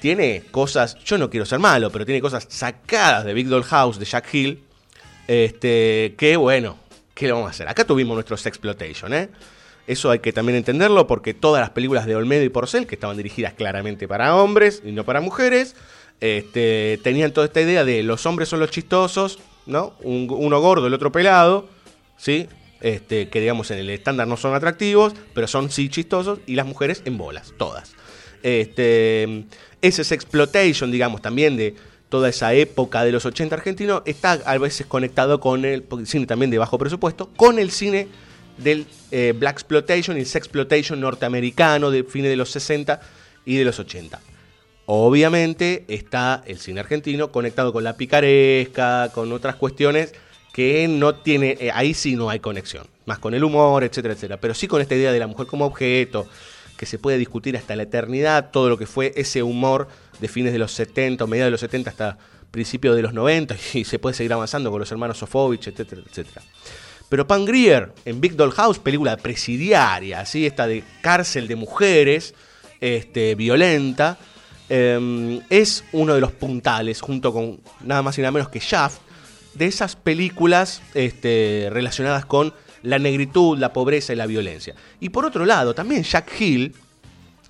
[0.00, 3.98] tiene cosas, yo no quiero ser malo, pero tiene cosas sacadas de Big Doll House
[3.98, 4.62] de Jack Hill,
[5.26, 6.76] este, que bueno,
[7.14, 7.68] ¿qué le vamos a hacer?
[7.68, 9.28] Acá tuvimos nuestro sexploitation, ¿eh?
[9.86, 13.16] Eso hay que también entenderlo porque todas las películas de Olmedo y Porcel, que estaban
[13.16, 15.74] dirigidas claramente para hombres y no para mujeres,
[16.20, 19.94] este, tenían toda esta idea de los hombres son los chistosos, ¿no?
[20.02, 21.68] Un- uno gordo, el otro pelado,
[22.18, 22.48] ¿sí?
[22.80, 26.66] Este, que digamos en el estándar no son atractivos, pero son sí chistosos, y las
[26.66, 27.94] mujeres en bolas, todas.
[28.42, 29.44] Este,
[29.82, 31.74] ese sexploitation, digamos, también de
[32.08, 36.50] toda esa época de los 80 argentinos, está a veces conectado con el cine también
[36.50, 38.08] de bajo presupuesto, con el cine
[38.58, 43.00] del eh, Black Exploitation y el Sexploitation norteamericano de fines de los 60
[43.44, 44.20] y de los 80.
[44.86, 50.14] Obviamente está el cine argentino conectado con la picaresca, con otras cuestiones
[50.58, 54.40] que no tiene, eh, ahí sí no hay conexión, más con el humor, etcétera, etcétera,
[54.40, 56.26] pero sí con esta idea de la mujer como objeto,
[56.76, 59.86] que se puede discutir hasta la eternidad, todo lo que fue ese humor
[60.18, 62.18] de fines de los 70, o mediados de los 70 hasta
[62.50, 66.42] principios de los 90, y se puede seguir avanzando con los hermanos Sofovich, etcétera, etcétera.
[67.08, 70.44] Pero Pan Grier en Big Doll House, película presidiaria, ¿sí?
[70.44, 72.34] esta de cárcel de mujeres,
[72.80, 74.18] este, violenta,
[74.68, 79.02] eh, es uno de los puntales, junto con nada más y nada menos que Shaft,
[79.58, 84.74] de esas películas este, relacionadas con la negritud, la pobreza y la violencia.
[85.00, 86.74] Y por otro lado, también Jack Hill,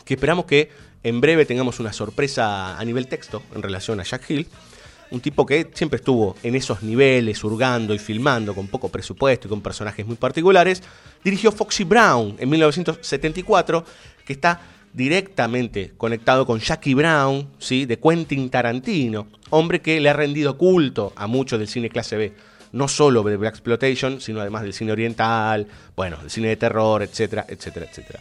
[0.04, 0.70] que esperamos que
[1.02, 4.48] en breve tengamos una sorpresa a nivel texto en relación a Jack Hill,
[5.10, 9.50] un tipo que siempre estuvo en esos niveles, hurgando y filmando con poco presupuesto y
[9.50, 10.82] con personajes muy particulares,
[11.24, 13.84] dirigió Foxy Brown en 1974,
[14.26, 14.60] que está
[14.92, 17.86] directamente conectado con Jackie Brown, ¿sí?
[17.86, 22.32] de Quentin Tarantino, hombre que le ha rendido culto a mucho del cine clase B,
[22.72, 25.66] no solo de Black Exploitation, sino además del cine oriental,
[25.96, 28.20] bueno, del cine de terror, etcétera, etcétera, etcétera.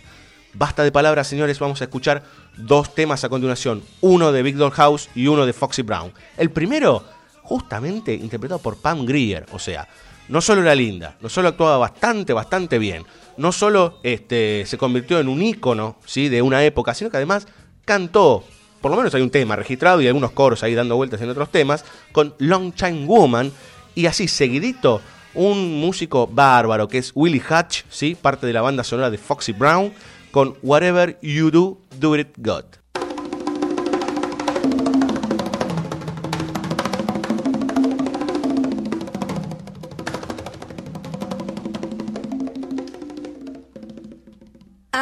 [0.54, 2.24] Basta de palabras, señores, vamos a escuchar
[2.56, 6.12] dos temas a continuación, uno de Big Doll House y uno de Foxy Brown.
[6.38, 7.04] El primero,
[7.44, 9.88] justamente interpretado por Pam Grier, o sea,
[10.30, 13.04] no solo era linda, no solo actuaba bastante, bastante bien,
[13.38, 16.30] no solo este, se convirtió en un ícono ¿sí?
[16.30, 17.48] de una época, sino que además
[17.86, 18.44] cantó
[18.82, 21.52] por lo menos hay un tema registrado y algunos coros ahí dando vueltas en otros
[21.52, 23.52] temas, con Long Time Woman,
[23.96, 25.02] y así seguidito,
[25.34, 28.16] un músico bárbaro que es Willie Hutch, ¿sí?
[28.16, 29.92] parte de la banda sonora de Foxy Brown,
[30.32, 32.66] con Whatever You Do, Do It God.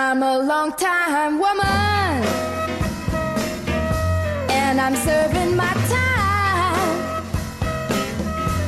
[0.07, 1.65] I'm a long time woman,
[4.51, 7.23] and I'm serving my time.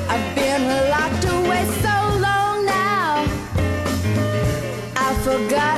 [0.09, 1.95] I've been locked away so
[2.27, 3.23] long now,
[4.95, 5.76] I've forgotten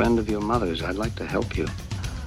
[0.00, 0.82] friend of your mother's.
[0.82, 1.66] I'd like to help you.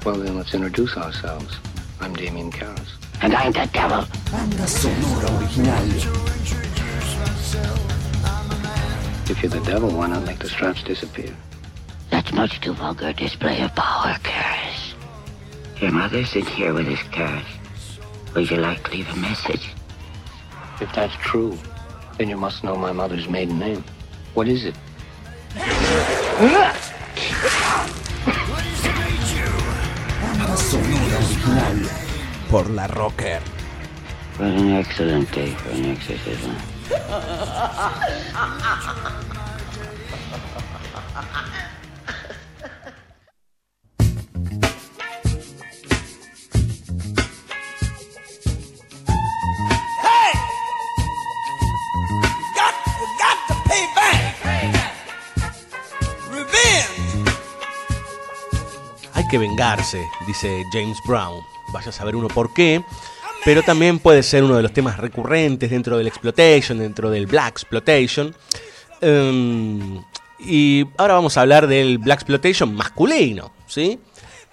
[0.05, 1.57] Well, then let's introduce ourselves.
[1.99, 2.87] I'm Damien Karras.
[3.23, 4.05] And I'm the devil.
[4.31, 5.73] Banda sonora original.
[9.27, 11.35] If you're the devil, why not make the straps disappear?
[12.11, 14.93] That's much too vulgar display of power, Karis.
[15.81, 18.35] Your mother's in here with us, Karis.
[18.35, 19.71] Would you like to leave a message?
[20.79, 21.57] If that's true,
[22.19, 23.83] then you must know my mother's maiden name.
[24.35, 24.75] What is it?
[32.49, 33.41] Por la Rocker.
[34.37, 35.85] What an excellent day for an
[59.33, 61.43] que vengarse, dice James Brown.
[61.69, 62.83] Vaya a saber uno por qué.
[63.43, 67.47] Pero también puede ser uno de los temas recurrentes dentro del exploitation, dentro del black
[67.47, 68.35] exploitation.
[69.01, 69.99] Em,
[70.37, 73.99] y ahora vamos a hablar del black exploitation masculino, ¿sí?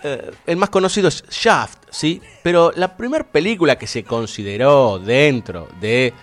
[0.03, 2.23] Eh, el más conocido es Shaft, ¿sí?
[2.43, 6.15] Pero la primera película que se consideró dentro de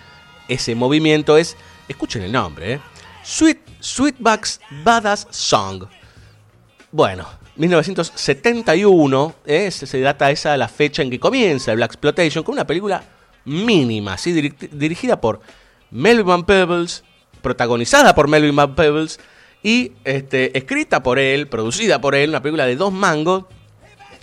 [0.47, 1.55] ese movimiento es,
[1.87, 2.79] escuchen el nombre, ¿eh?
[3.23, 5.83] Sweet, Sweetback's Badass Song.
[6.91, 7.27] Bueno,
[7.57, 9.71] 1971 ¿eh?
[9.71, 13.03] se, data esa la fecha en que comienza el Black Exploitation con una película
[13.45, 14.33] mínima, ¿sí?
[14.33, 15.39] Diri- dirigida por
[15.91, 17.03] Melvin Van Peebles,
[17.41, 19.19] protagonizada por Melvin Van Peebles
[19.63, 23.45] y este, escrita por él, producida por él, una película de dos mangos,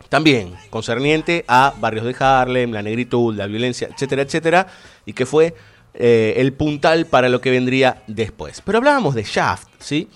[0.09, 4.66] también concerniente a barrios de Harlem, la negritud, la violencia, etcétera, etcétera,
[5.07, 5.55] y que fue
[5.95, 8.61] eh, el puntal para lo que vendría después.
[8.64, 10.09] Pero hablábamos de Shaft, ¿sí?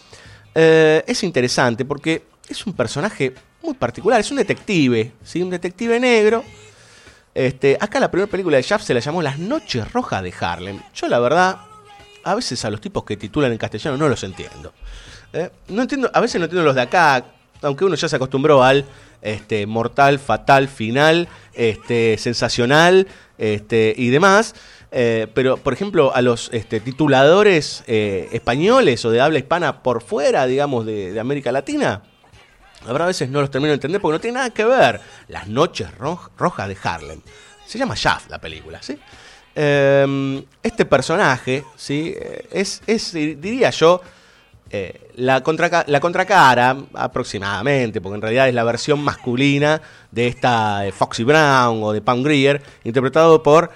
[0.55, 5.43] Eh, es interesante porque es un personaje muy particular, es un detective, ¿sí?
[5.43, 6.45] Un detective negro.
[7.35, 10.81] Este, acá la primera película de Shaft se la llamó Las Noches Rojas de Harlem.
[10.95, 11.59] Yo la verdad,
[12.25, 14.73] a veces a los tipos que titulan en castellano no los entiendo.
[15.33, 15.51] ¿eh?
[15.69, 17.25] No entiendo, a veces no entiendo los de acá,
[17.63, 18.85] aunque uno ya se acostumbró al
[19.23, 24.55] este, mortal, fatal, final, este, sensacional este, y demás.
[24.91, 30.03] Eh, pero, por ejemplo, a los este, tituladores eh, españoles o de habla hispana por
[30.03, 32.03] fuera, digamos, de, de América Latina,
[32.87, 35.01] Habrá veces no los termino de entender porque no tiene nada que ver.
[35.29, 37.21] Las noches roj- rojas de Harlem.
[37.67, 38.99] Se llama Shaft la película, ¿sí?
[39.55, 42.15] Eh, este personaje, ¿sí?
[42.17, 44.01] Eh, Es, es, diría yo,
[44.71, 50.87] eh, la, contraca- la contracara aproximadamente, porque en realidad es la versión masculina de esta
[50.87, 53.71] eh, Foxy Brown o de Pam Grier, interpretado por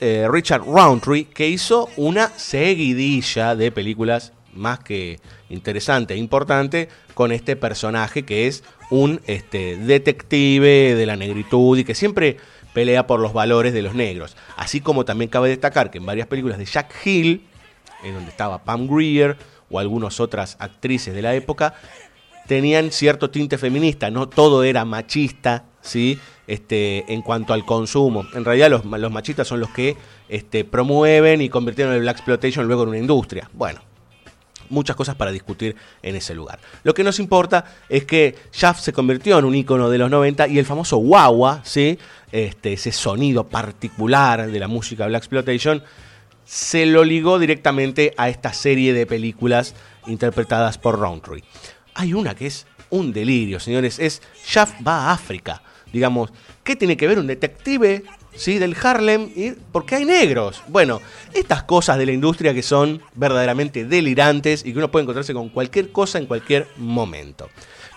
[0.00, 7.32] eh, Richard Roundtree, que hizo una seguidilla de películas más que interesante e importante con
[7.32, 12.36] este personaje que es un este, detective de la negritud y que siempre
[12.72, 14.36] pelea por los valores de los negros.
[14.56, 17.46] Así como también cabe destacar que en varias películas de Jack Hill,
[18.04, 19.36] en donde estaba Pam Grier
[19.70, 21.74] o algunas otras actrices de la época,
[22.46, 26.18] tenían cierto tinte feminista, no todo era machista, ¿sí?
[26.46, 28.24] Este, en cuanto al consumo.
[28.34, 29.96] En realidad los, los machistas son los que
[30.28, 33.50] este, promueven y convirtieron el Black Exploitation luego en una industria.
[33.52, 33.80] Bueno,
[34.70, 36.58] muchas cosas para discutir en ese lugar.
[36.82, 40.48] Lo que nos importa es que Shaft se convirtió en un icono de los 90
[40.48, 41.98] y el famoso guagua, ¿sí?
[42.32, 45.82] este, ese sonido particular de la música Black Exploitation,
[46.44, 49.74] se lo ligó directamente a esta serie de películas
[50.06, 51.42] interpretadas por Roundtree.
[51.94, 55.62] Hay una que es un delirio, señores, es Shaft va a África.
[55.92, 58.04] Digamos, ¿qué tiene que ver un detective
[58.36, 58.58] ¿sí?
[58.58, 59.30] del Harlem?
[59.34, 60.62] Y, ¿Por qué hay negros?
[60.68, 61.00] Bueno,
[61.34, 65.48] estas cosas de la industria que son verdaderamente delirantes y que uno puede encontrarse con
[65.48, 67.48] cualquier cosa en cualquier momento.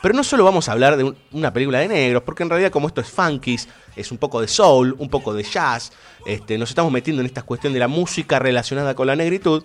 [0.02, 2.72] Pero no solo vamos a hablar de un- una película de negros, porque en realidad
[2.72, 3.68] como esto es funkies,
[3.98, 5.92] es un poco de soul, un poco de jazz,
[6.26, 9.64] este, nos estamos metiendo en esta cuestión de la música relacionada con la negritud,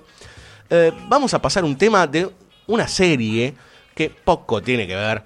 [0.70, 2.28] eh, vamos a pasar un tema de
[2.66, 3.54] una serie
[3.94, 5.22] que poco tiene que ver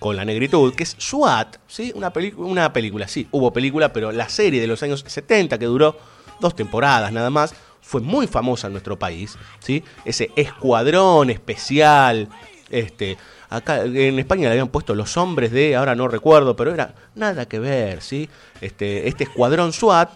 [0.00, 1.92] con la negritud, que es SWAT, ¿sí?
[1.94, 5.96] Una, una película, sí, hubo película, pero la serie de los años 70 que duró
[6.40, 9.84] dos temporadas nada más, fue muy famosa en nuestro país, ¿sí?
[10.04, 12.28] Ese escuadrón especial,
[12.70, 13.16] este,
[13.48, 17.46] acá en España le habían puesto los hombres de, ahora no recuerdo, pero era nada
[17.46, 18.28] que ver, ¿sí?
[18.60, 20.10] Este, este escuadrón SWAT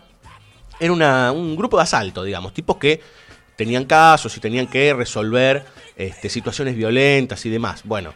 [0.80, 3.00] era una- un grupo de asalto, digamos, tipos que
[3.56, 5.64] tenían casos y tenían que resolver
[5.96, 7.82] este, situaciones violentas y demás.
[7.84, 8.12] Bueno,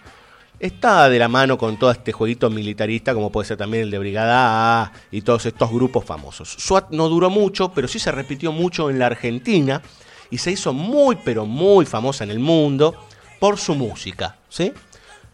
[0.61, 3.99] está de la mano con todo este jueguito militarista, como puede ser también el de
[3.99, 6.57] Brigada A y todos estos grupos famosos.
[6.59, 9.83] SWAT no duró mucho, pero sí se repitió mucho en la Argentina
[10.31, 12.95] y se hizo muy, pero muy famosa en el mundo
[13.39, 14.73] por su música, ¿sí?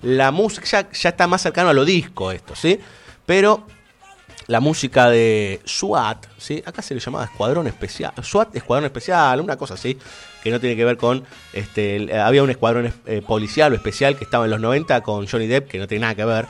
[0.03, 2.79] La música ya, está más cercano a lo disco esto, ¿sí?
[3.25, 3.67] Pero
[4.47, 6.63] la música de SWAT, ¿sí?
[6.67, 9.99] acá se le llamaba Escuadrón Especial, SWAT Escuadrón Especial, una cosa así,
[10.43, 14.19] que no tiene que ver con, este, el- había un escuadrón eh, policial o especial
[14.19, 16.47] que estaba en los 90 con Johnny Depp, que no tiene nada que ver,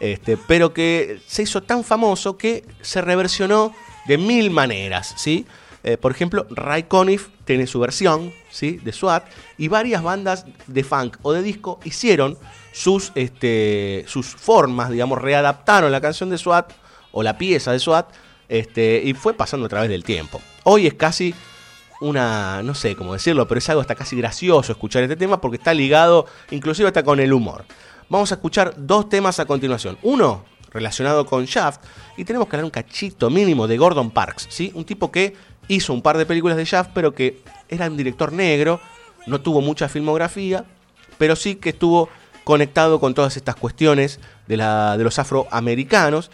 [0.00, 3.74] este, pero que se hizo tan famoso que se reversionó
[4.06, 5.46] de mil maneras, ¿sí?
[5.84, 8.78] Eh, por ejemplo, Ray Conniff tiene su versión, ¿sí?
[8.84, 9.24] De SWAT,
[9.56, 12.36] y varias bandas de funk o de disco hicieron
[12.72, 16.72] sus, este, sus formas, digamos, readaptaron la canción de SWAT
[17.12, 18.10] o la pieza de SWAT,
[18.48, 20.40] este, y fue pasando a través del tiempo.
[20.64, 21.34] Hoy es casi
[22.00, 25.56] una, no sé cómo decirlo, pero es algo hasta casi gracioso escuchar este tema porque
[25.56, 27.64] está ligado inclusive hasta con el humor.
[28.08, 29.98] Vamos a escuchar dos temas a continuación.
[30.02, 31.80] Uno relacionado con Shaft
[32.16, 34.70] y tenemos que hablar un cachito mínimo de Gordon Parks, ¿sí?
[34.74, 35.34] Un tipo que
[35.66, 38.80] hizo un par de películas de Shaft, pero que era un director negro,
[39.26, 40.64] no tuvo mucha filmografía,
[41.18, 42.08] pero sí que estuvo
[42.44, 46.30] conectado con todas estas cuestiones de, la, de los afroamericanos.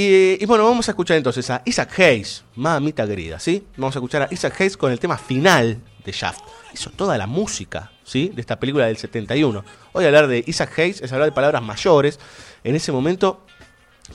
[0.00, 3.66] Y, bueno, vamos a escuchar entonces a Isaac Hayes, mamita querida, ¿sí?
[3.76, 6.38] Vamos a escuchar a Isaac Hayes con el tema final de Shaft.
[6.72, 8.30] Hizo toda la música, ¿sí?
[8.32, 9.64] De esta película del 71.
[9.94, 12.20] Hoy hablar de Isaac Hayes es hablar de palabras mayores.
[12.62, 13.44] En ese momento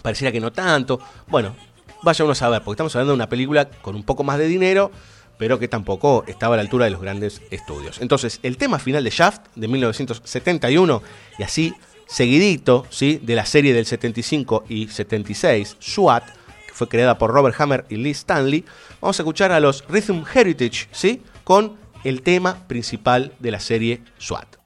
[0.01, 1.01] pareciera que no tanto.
[1.27, 1.53] Bueno,
[2.01, 4.47] vaya uno a saber, porque estamos hablando de una película con un poco más de
[4.47, 4.89] dinero,
[5.37, 7.99] pero que tampoco estaba a la altura de los grandes estudios.
[7.99, 11.03] Entonces, el tema final de Shaft de 1971,
[11.39, 11.73] y así
[12.13, 13.19] seguidito, ¿sí?
[13.23, 16.23] De la serie del 75 y 76, SWAT,
[16.67, 18.63] que fue creada por Robert Hammer y Lee Stanley,
[19.01, 21.23] vamos a escuchar a los Rhythm Heritage, ¿sí?
[21.43, 24.62] Con el tema principal de la serie SWAT.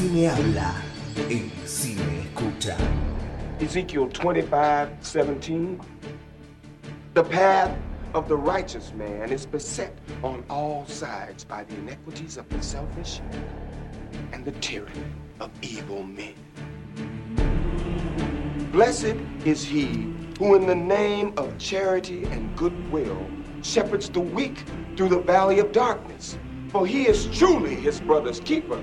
[0.00, 0.74] Cine habla,
[1.28, 2.74] el cine escucha.
[3.60, 5.78] Ezekiel 25, 17.
[7.12, 7.76] The path
[8.14, 13.20] of the righteous man is beset on all sides by the iniquities of the selfish
[14.32, 15.04] and the tyranny
[15.38, 16.34] of evil men.
[18.72, 23.26] Blessed is he who, in the name of charity and goodwill,
[23.62, 24.64] shepherds the weak
[24.96, 26.38] through the valley of darkness.
[26.68, 28.82] For he is truly his brother's keeper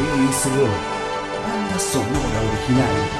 [0.00, 2.84] リースをなんだその俺をできな
[3.16, 3.19] い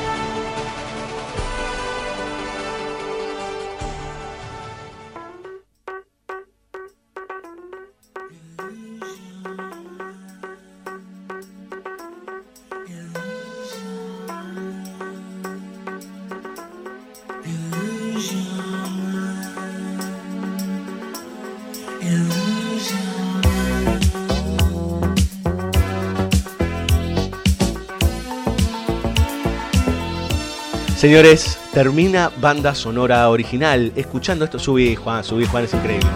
[31.00, 33.90] Señores, termina banda sonora original.
[33.96, 36.10] Escuchando esto, subí Juan, subí Juan, es increíble.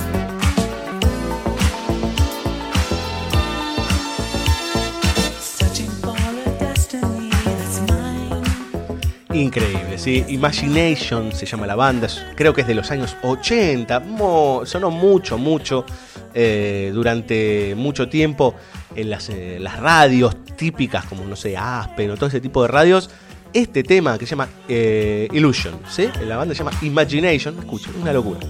[9.33, 10.25] Increíble, ¿sí?
[10.29, 12.07] Imagination se llama la banda,
[12.37, 15.85] creo que es de los años 80, mo- sonó mucho, mucho
[16.35, 18.55] eh, durante mucho tiempo
[18.95, 22.69] en las, eh, las radios típicas, como no sé, Aspen o todo ese tipo de
[22.69, 23.11] radios.
[23.55, 26.09] Este tema que se llama eh, Illusion, ¿sí?
[26.27, 28.41] La banda se llama Imagination, escuchen, una locura.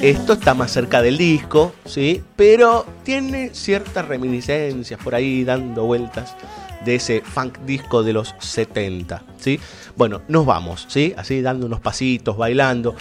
[0.00, 2.22] Esto está más cerca del disco, ¿sí?
[2.36, 6.36] Pero tiene ciertas reminiscencias por ahí dando vueltas
[6.84, 9.58] de ese funk disco de los 70, ¿sí?
[9.96, 11.14] Bueno, nos vamos, ¿sí?
[11.16, 12.94] Así dando unos pasitos, bailando.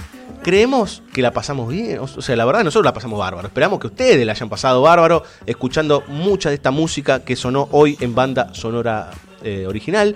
[0.45, 3.47] Creemos que la pasamos bien, o sea, la verdad nosotros la pasamos bárbaro.
[3.47, 7.97] Esperamos que ustedes la hayan pasado bárbaro escuchando mucha de esta música que sonó hoy
[7.99, 9.09] en banda sonora
[9.43, 10.15] eh, original.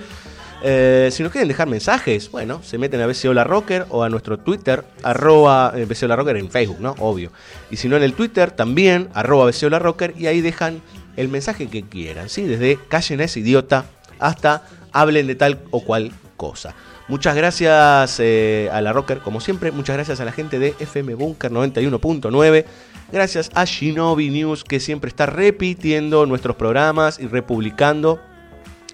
[0.62, 4.10] Eh, si nos quieren dejar mensajes, bueno, se meten a BCO La Rocker o a
[4.10, 6.94] nuestro Twitter, arroba eh, Rocker en Facebook, ¿no?
[7.00, 7.32] Obvio.
[7.72, 10.84] Y si no en el Twitter, también, arroba BCO La Rocker, y ahí dejan
[11.18, 12.44] el mensaje que quieran, ¿sí?
[12.44, 13.86] Desde callen a ese idiota
[14.20, 14.62] hasta
[14.92, 16.76] hablen de tal o cual cosa.
[17.10, 19.72] Muchas gracias eh, a La Rocker, como siempre.
[19.72, 22.66] Muchas gracias a la gente de FM Bunker 91.9.
[23.12, 28.22] Gracias a Shinobi News, que siempre está repitiendo nuestros programas y republicando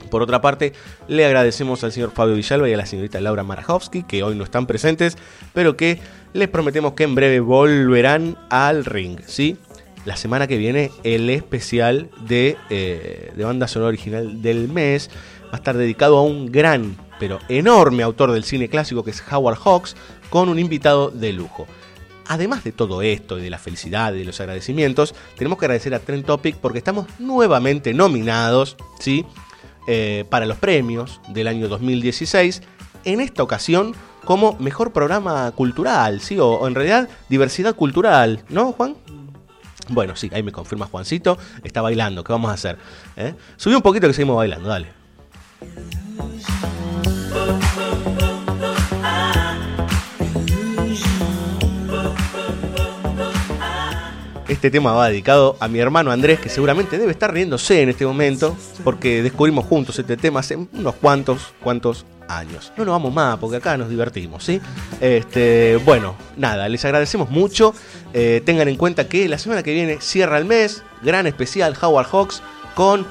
[0.09, 0.73] por otra parte,
[1.07, 4.43] le agradecemos al señor Fabio Villalba y a la señorita Laura Marajowski, que hoy no
[4.43, 5.17] están presentes,
[5.53, 5.99] pero que
[6.33, 9.57] les prometemos que en breve volverán al ring, ¿sí?
[10.05, 15.09] La semana que viene, el especial de, eh, de banda sonora original del mes
[15.45, 19.23] va a estar dedicado a un gran, pero enorme autor del cine clásico que es
[19.31, 19.95] Howard Hawks,
[20.29, 21.67] con un invitado de lujo.
[22.27, 25.93] Además de todo esto y de la felicidad y de los agradecimientos, tenemos que agradecer
[25.93, 29.25] a Trend Topic porque estamos nuevamente nominados, ¿sí?
[29.87, 32.63] Eh, para los premios del año 2016.
[33.03, 33.93] En esta ocasión,
[34.25, 36.39] como mejor programa cultural, ¿sí?
[36.39, 38.95] O, en realidad, diversidad cultural, ¿no, Juan?
[39.89, 41.37] Bueno, sí, ahí me confirma Juancito.
[41.63, 42.79] Está bailando, ¿qué vamos a hacer?
[43.15, 43.35] ¿Eh?
[43.55, 44.87] Subí un poquito que seguimos bailando, dale.
[54.56, 58.06] Este tema va dedicado a mi hermano Andrés, que seguramente debe estar riéndose en este
[58.06, 58.56] momento,
[58.86, 62.72] porque descubrimos juntos este tema hace unos cuantos, cuantos años.
[62.77, 64.61] No nos vamos más, porque acá nos divertimos, ¿sí?
[65.02, 67.73] Este, bueno, nada, les agradecemos mucho.
[68.14, 72.07] Eh, tengan en cuenta que la semana que viene cierra el mes, gran especial Howard
[72.07, 72.41] Hawks
[72.76, 73.06] con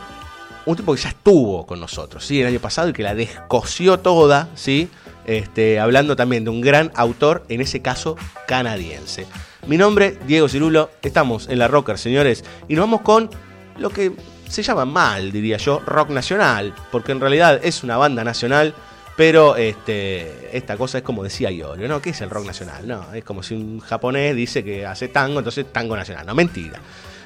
[0.64, 2.40] un tipo que ya estuvo con nosotros, ¿sí?
[2.40, 4.88] El año pasado y que la descoció toda, ¿sí?
[5.26, 8.16] Este, hablando también de un gran autor, en ese caso
[8.46, 9.26] canadiense.
[9.66, 13.30] Mi nombre, Diego Cirulo, estamos en la Rocker, señores, y nos vamos con
[13.78, 14.12] lo que
[14.46, 18.74] se llama mal, diría yo, rock nacional, porque en realidad es una banda nacional,
[19.16, 22.02] pero este, esta cosa es como decía Iorio, ¿no?
[22.02, 22.86] ¿Qué es el rock nacional?
[22.86, 26.26] No, es como si un japonés dice que hace tango, entonces tango nacional.
[26.26, 26.78] No, mentira.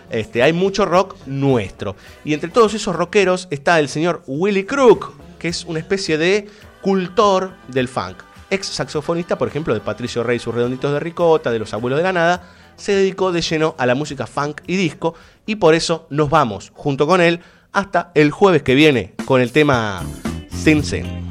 [0.08, 1.96] Este, hay mucho rock nuestro.
[2.24, 6.48] Y entre todos esos rockeros está el señor Willy Crook, que es una especie de
[6.82, 8.27] cultor del funk.
[8.50, 12.02] Ex saxofonista, por ejemplo, de Patricio Rey, sus redonditos de ricota, de los abuelos de
[12.04, 12.42] la nada,
[12.76, 15.14] se dedicó de lleno a la música funk y disco
[15.46, 17.40] y por eso nos vamos junto con él
[17.72, 20.02] hasta el jueves que viene con el tema
[20.50, 21.28] Sin Sin.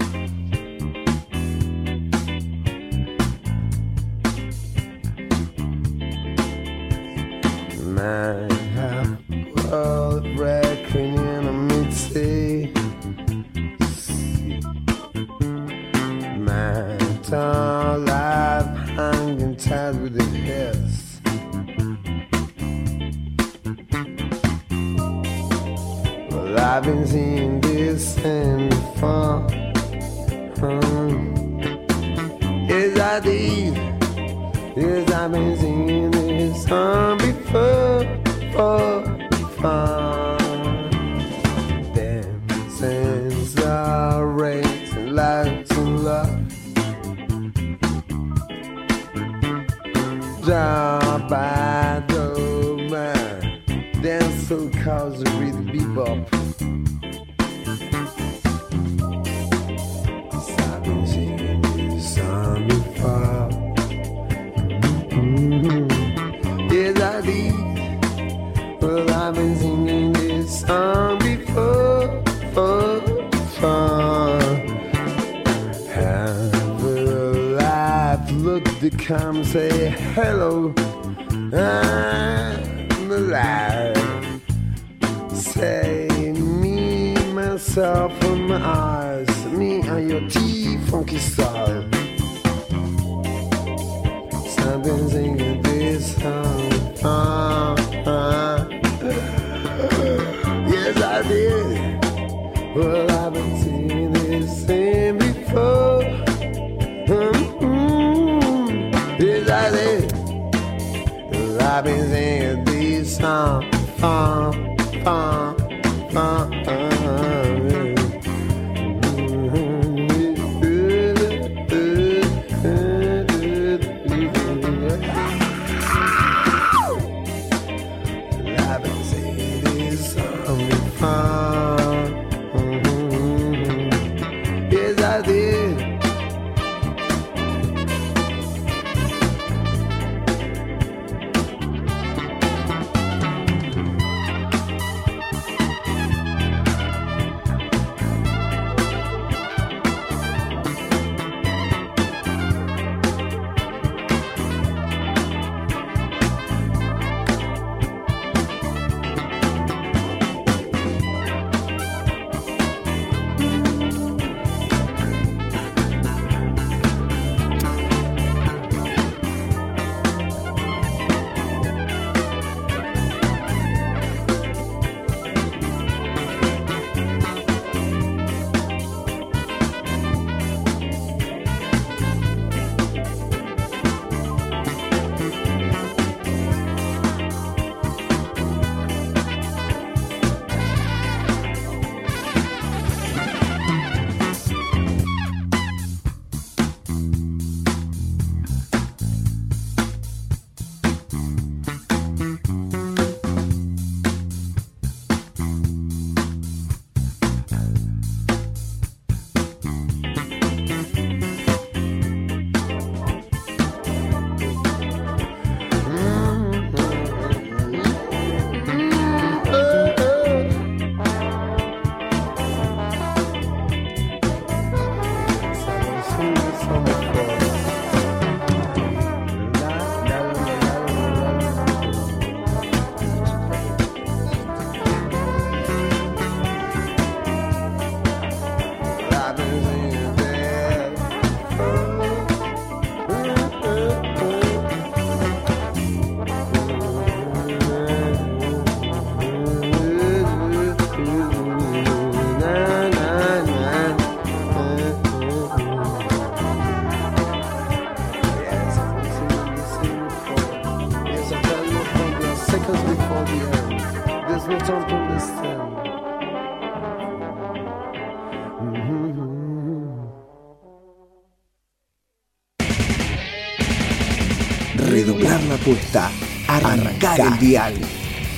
[277.37, 277.73] Arrancar el dial.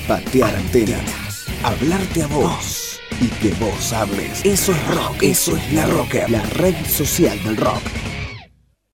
[0.06, 1.46] Patear antenas.
[1.62, 3.00] Hablarte a vos.
[3.20, 4.44] Y que vos hables.
[4.44, 5.22] Eso es rock.
[5.22, 6.28] Eso es la rocker.
[6.30, 7.79] La red social del rock.